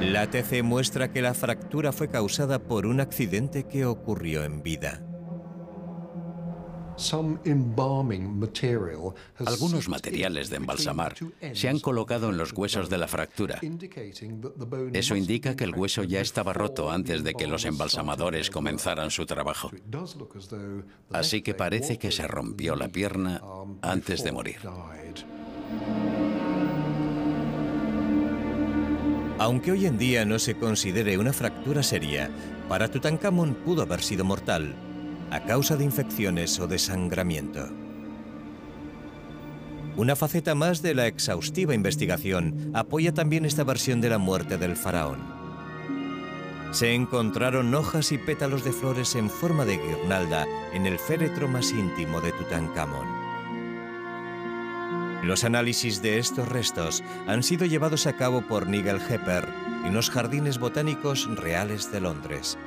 La 0.00 0.26
TC 0.28 0.62
muestra 0.62 1.12
que 1.12 1.22
la 1.22 1.32
fractura 1.32 1.92
fue 1.92 2.08
causada 2.08 2.58
por 2.58 2.86
un 2.86 3.00
accidente 3.00 3.64
que 3.64 3.84
ocurrió 3.86 4.44
en 4.44 4.62
vida. 4.62 5.00
Algunos 9.46 9.88
materiales 9.88 10.50
de 10.50 10.56
embalsamar 10.56 11.14
se 11.52 11.68
han 11.68 11.80
colocado 11.80 12.30
en 12.30 12.36
los 12.36 12.52
huesos 12.52 12.88
de 12.90 12.98
la 12.98 13.08
fractura. 13.08 13.60
Eso 14.92 15.16
indica 15.16 15.56
que 15.56 15.64
el 15.64 15.74
hueso 15.74 16.04
ya 16.04 16.20
estaba 16.20 16.52
roto 16.52 16.90
antes 16.90 17.24
de 17.24 17.34
que 17.34 17.46
los 17.46 17.64
embalsamadores 17.64 18.50
comenzaran 18.50 19.10
su 19.10 19.26
trabajo. 19.26 19.70
Así 21.10 21.42
que 21.42 21.54
parece 21.54 21.98
que 21.98 22.10
se 22.10 22.26
rompió 22.26 22.76
la 22.76 22.88
pierna 22.88 23.40
antes 23.82 24.22
de 24.24 24.32
morir. 24.32 24.58
Aunque 29.38 29.72
hoy 29.72 29.86
en 29.86 29.98
día 29.98 30.24
no 30.24 30.38
se 30.38 30.54
considere 30.56 31.18
una 31.18 31.32
fractura 31.32 31.82
seria, 31.82 32.30
para 32.68 32.88
Tutankamón 32.88 33.54
pudo 33.54 33.82
haber 33.82 34.00
sido 34.02 34.24
mortal, 34.24 34.72
a 35.32 35.40
causa 35.40 35.76
de 35.76 35.84
infecciones 35.84 36.60
o 36.60 36.66
desangramiento. 36.66 37.66
Una 39.96 40.14
faceta 40.14 40.54
más 40.54 40.82
de 40.82 40.94
la 40.94 41.06
exhaustiva 41.06 41.74
investigación 41.74 42.70
apoya 42.74 43.14
también 43.14 43.46
esta 43.46 43.64
versión 43.64 44.02
de 44.02 44.10
la 44.10 44.18
muerte 44.18 44.58
del 44.58 44.76
faraón. 44.76 45.20
Se 46.72 46.92
encontraron 46.94 47.74
hojas 47.74 48.12
y 48.12 48.18
pétalos 48.18 48.62
de 48.62 48.72
flores 48.72 49.14
en 49.14 49.30
forma 49.30 49.64
de 49.64 49.78
guirnalda 49.78 50.46
en 50.74 50.84
el 50.84 50.98
féretro 50.98 51.48
más 51.48 51.72
íntimo 51.72 52.20
de 52.20 52.32
Tutankamón. 52.32 53.06
Los 55.22 55.44
análisis 55.44 56.02
de 56.02 56.18
estos 56.18 56.46
restos 56.48 57.02
han 57.26 57.42
sido 57.42 57.64
llevados 57.64 58.06
a 58.06 58.16
cabo 58.16 58.42
por 58.42 58.66
Nigel 58.66 59.00
Hepper 59.00 59.48
en 59.86 59.94
los 59.94 60.10
Jardines 60.10 60.58
Botánicos 60.58 61.26
Reales 61.36 61.90
de 61.90 62.00
Londres. 62.00 62.58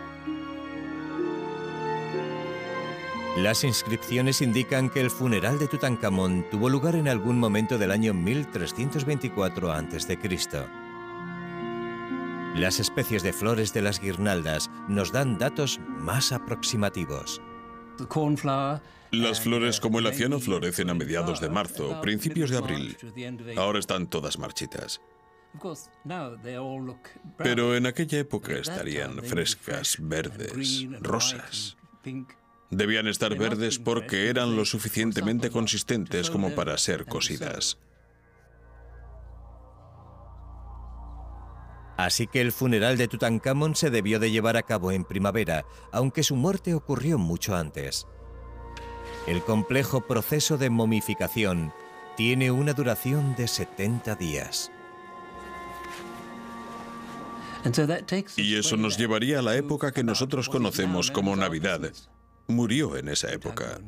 Las 3.35 3.65
inscripciones 3.65 4.41
indican 4.41 4.89
que 4.89 5.01
el 5.01 5.11
funeral 5.11 5.59
de 5.59 5.67
Tutankamón 5.67 6.45
tuvo 6.49 6.69
lugar 6.69 6.95
en 6.95 7.09
algún 7.09 7.37
momento 7.37 7.77
del 7.77 7.91
año 7.91 8.13
1324 8.13 9.73
a.C. 9.73 10.17
Las 12.55 12.79
especies 12.79 13.23
de 13.23 13.33
flores 13.33 13.73
de 13.73 13.81
las 13.81 13.99
guirnaldas 13.99 14.71
nos 14.87 15.11
dan 15.11 15.37
datos 15.37 15.81
más 15.99 16.31
aproximativos. 16.31 17.41
Las 19.11 19.41
flores 19.41 19.81
como 19.81 19.99
el 19.99 20.07
aciano 20.07 20.39
florecen 20.39 20.89
a 20.89 20.93
mediados 20.93 21.41
de 21.41 21.49
marzo, 21.49 21.99
principios 21.99 22.49
de 22.51 22.57
abril. 22.57 22.97
Ahora 23.57 23.79
están 23.79 24.07
todas 24.07 24.39
marchitas. 24.39 25.01
Pero 27.37 27.75
en 27.75 27.85
aquella 27.85 28.19
época 28.19 28.53
estarían 28.53 29.21
frescas, 29.23 29.97
verdes, 29.99 30.85
rosas. 31.01 31.75
Debían 32.71 33.07
estar 33.07 33.37
verdes 33.37 33.79
porque 33.79 34.29
eran 34.29 34.55
lo 34.55 34.65
suficientemente 34.65 35.49
consistentes 35.49 36.29
como 36.29 36.55
para 36.55 36.77
ser 36.77 37.05
cosidas. 37.05 37.77
Así 41.97 42.27
que 42.27 42.41
el 42.41 42.51
funeral 42.51 42.97
de 42.97 43.07
Tutankamón 43.07 43.75
se 43.75 43.89
debió 43.89 44.19
de 44.19 44.31
llevar 44.31 44.57
a 44.57 44.63
cabo 44.63 44.91
en 44.91 45.05
primavera, 45.05 45.65
aunque 45.91 46.23
su 46.23 46.35
muerte 46.35 46.73
ocurrió 46.73 47.17
mucho 47.17 47.55
antes. 47.55 48.05
El 49.27 49.41
complejo 49.41 50.01
proceso 50.01 50.57
de 50.57 50.69
momificación 50.69 51.73
tiene 52.17 52.51
una 52.51 52.73
duración 52.73 53.35
de 53.35 53.47
70 53.47 54.15
días. 54.15 54.71
Y 58.37 58.55
eso 58.55 58.77
nos 58.77 58.97
llevaría 58.97 59.39
a 59.39 59.41
la 59.41 59.55
época 59.55 59.91
que 59.91 60.03
nosotros 60.03 60.49
conocemos 60.49 61.09
como 61.09 61.35
Navidad. 61.35 61.91
Murió 62.47 62.95
en 62.95 63.09
esa 63.09 63.31
época. 63.31 63.79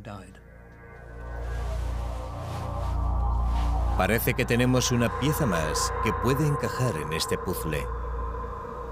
Parece 3.97 4.33
que 4.33 4.45
tenemos 4.45 4.91
una 4.91 5.19
pieza 5.19 5.45
más 5.45 5.93
que 6.03 6.13
puede 6.13 6.45
encajar 6.45 6.95
en 6.97 7.13
este 7.13 7.37
puzzle. 7.37 7.85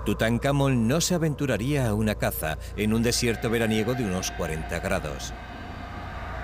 Tutankamón 0.05 0.87
no 0.87 1.01
se 1.01 1.15
aventuraría 1.15 1.87
a 1.87 1.93
una 1.95 2.15
caza 2.15 2.57
en 2.77 2.93
un 2.93 3.01
desierto 3.01 3.49
veraniego 3.49 3.95
de 3.95 4.05
unos 4.05 4.31
40 4.31 4.79
grados. 4.79 5.33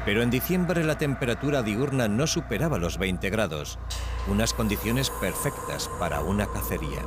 Pero 0.03 0.23
en 0.23 0.31
diciembre 0.31 0.83
la 0.83 0.97
temperatura 0.97 1.61
diurna 1.61 2.07
no 2.07 2.25
superaba 2.25 2.79
los 2.79 2.97
20 2.97 3.29
grados, 3.29 3.77
unas 4.27 4.53
condiciones 4.53 5.11
perfectas 5.11 5.89
para 5.99 6.21
una 6.21 6.47
cacería. 6.47 7.01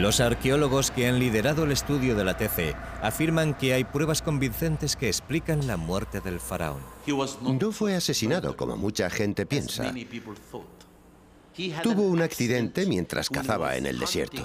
Los 0.00 0.20
arqueólogos 0.20 0.90
que 0.90 1.06
han 1.06 1.18
liderado 1.18 1.64
el 1.64 1.72
estudio 1.72 2.16
de 2.16 2.24
la 2.24 2.34
TC 2.34 2.74
afirman 3.02 3.52
que 3.52 3.74
hay 3.74 3.84
pruebas 3.84 4.22
convincentes 4.22 4.96
que 4.96 5.08
explican 5.08 5.66
la 5.66 5.76
muerte 5.76 6.22
del 6.22 6.40
faraón. 6.40 6.80
No 7.42 7.70
fue 7.70 7.94
asesinado 7.94 8.56
como 8.56 8.78
mucha 8.78 9.10
gente 9.10 9.44
piensa. 9.44 9.92
Tuvo 11.82 12.04
un 12.04 12.22
accidente 12.22 12.86
mientras 12.86 13.28
cazaba 13.28 13.76
en 13.76 13.84
el 13.84 13.98
desierto. 13.98 14.42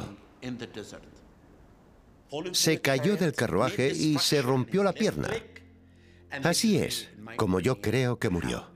Se 2.52 2.82
cayó 2.82 3.16
del 3.16 3.32
carruaje 3.32 3.94
y 3.94 4.18
se 4.20 4.42
rompió 4.42 4.84
la 4.84 4.92
pierna. 4.92 5.30
Así 6.44 6.80
es 6.80 7.08
como 7.38 7.62
yo 7.62 7.80
creo 7.80 8.20
que 8.20 8.30
murió. 8.30 8.75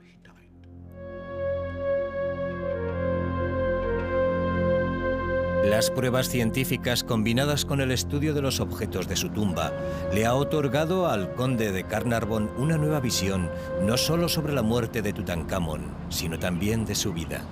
Las 5.64 5.90
pruebas 5.90 6.30
científicas 6.30 7.04
combinadas 7.04 7.66
con 7.66 7.82
el 7.82 7.90
estudio 7.90 8.32
de 8.32 8.40
los 8.40 8.60
objetos 8.60 9.06
de 9.06 9.14
su 9.14 9.28
tumba 9.28 9.72
le 10.10 10.24
ha 10.24 10.34
otorgado 10.34 11.06
al 11.06 11.34
conde 11.34 11.70
de 11.70 11.84
Carnarvon 11.84 12.50
una 12.56 12.78
nueva 12.78 12.98
visión 12.98 13.50
no 13.82 13.98
solo 13.98 14.30
sobre 14.30 14.54
la 14.54 14.62
muerte 14.62 15.02
de 15.02 15.12
Tutankamón, 15.12 15.82
sino 16.08 16.38
también 16.38 16.86
de 16.86 16.94
su 16.94 17.12
vida. 17.12 17.42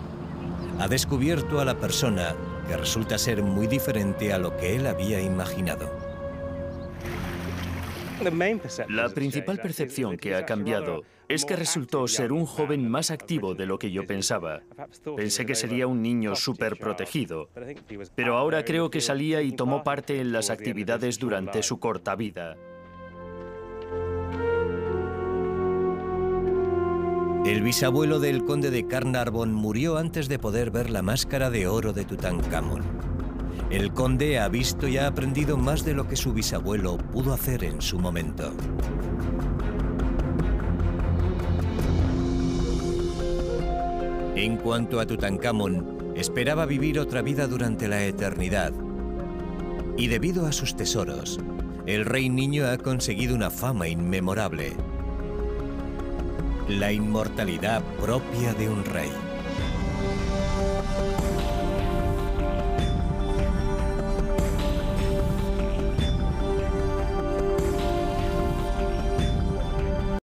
Ha 0.79 0.89
descubierto 0.89 1.61
a 1.61 1.67
la 1.67 1.79
persona 1.79 2.35
que 2.67 2.79
resulta 2.79 3.19
ser 3.19 3.43
muy 3.43 3.67
diferente 3.67 4.33
a 4.33 4.39
lo 4.39 4.57
que 4.57 4.75
él 4.75 4.87
había 4.87 5.21
imaginado. 5.21 5.91
La 8.89 9.11
principal 9.11 9.59
percepción 9.59 10.17
que 10.17 10.35
ha 10.35 10.47
cambiado 10.47 11.05
es 11.29 11.45
que 11.45 11.57
resultó 11.57 12.09
ser 12.09 12.33
un 12.33 12.47
joven 12.47 12.89
más 12.89 13.11
activo 13.11 13.55
de 13.55 13.67
lo 13.67 13.79
que 13.79 13.91
yo 13.91 14.07
pensaba. 14.07 14.63
Pensé 15.17 15.45
que 15.45 15.55
sería 15.55 15.87
un 15.87 16.03
niño 16.03 16.35
súper 16.35 16.79
protegido, 16.79 17.51
pero 18.15 18.37
ahora 18.37 18.65
creo 18.65 18.91
que 18.91 19.01
salía 19.01 19.43
y 19.43 19.53
tomó 19.53 19.85
parte 19.85 20.21
en 20.21 20.33
las 20.33 20.49
actividades 20.49 21.19
durante 21.19 21.63
su 21.63 21.79
corta 21.79 22.17
vida. 22.17 22.57
El 27.45 27.63
bisabuelo 27.63 28.21
del 28.21 28.45
conde 28.45 28.71
de 28.71 28.87
Carnarvon 28.87 29.55
murió 29.55 29.97
antes 29.97 30.29
de 30.29 30.39
poder 30.39 30.71
ver 30.71 30.91
la 30.91 31.03
máscara 31.03 31.51
de 31.51 31.67
oro 31.67 31.93
de 31.93 32.05
Tutankamón. 32.05 32.83
El 33.71 33.93
conde 33.93 34.39
ha 34.39 34.49
visto 34.49 34.89
y 34.89 34.99
ha 34.99 35.07
aprendido 35.07 35.57
más 35.57 35.85
de 35.85 35.95
lo 35.95 36.09
que 36.09 36.17
su 36.17 36.33
bisabuelo 36.33 36.97
pudo 36.99 37.33
hacer 37.33 37.65
en 37.65 37.81
su 37.81 37.99
momento. 37.99 38.53
En 44.39 44.57
cuanto 44.57 45.01
a 45.01 45.05
Tutankamón, 45.05 46.13
esperaba 46.15 46.65
vivir 46.65 47.01
otra 47.01 47.23
vida 47.23 47.49
durante 47.49 47.89
la 47.89 48.05
eternidad. 48.05 48.73
Y 49.97 50.07
debido 50.07 50.47
a 50.47 50.53
sus 50.53 50.77
tesoros, 50.77 51.41
el 51.87 52.05
rey 52.05 52.29
niño 52.29 52.69
ha 52.69 52.79
conseguido 52.79 53.35
una 53.35 53.51
fama 53.51 53.89
inmemorable. 53.89 54.75
La 56.69 56.93
inmortalidad 56.93 57.83
propia 58.01 58.55
de 58.55 58.69
un 58.69 58.85
rey. 58.85 59.11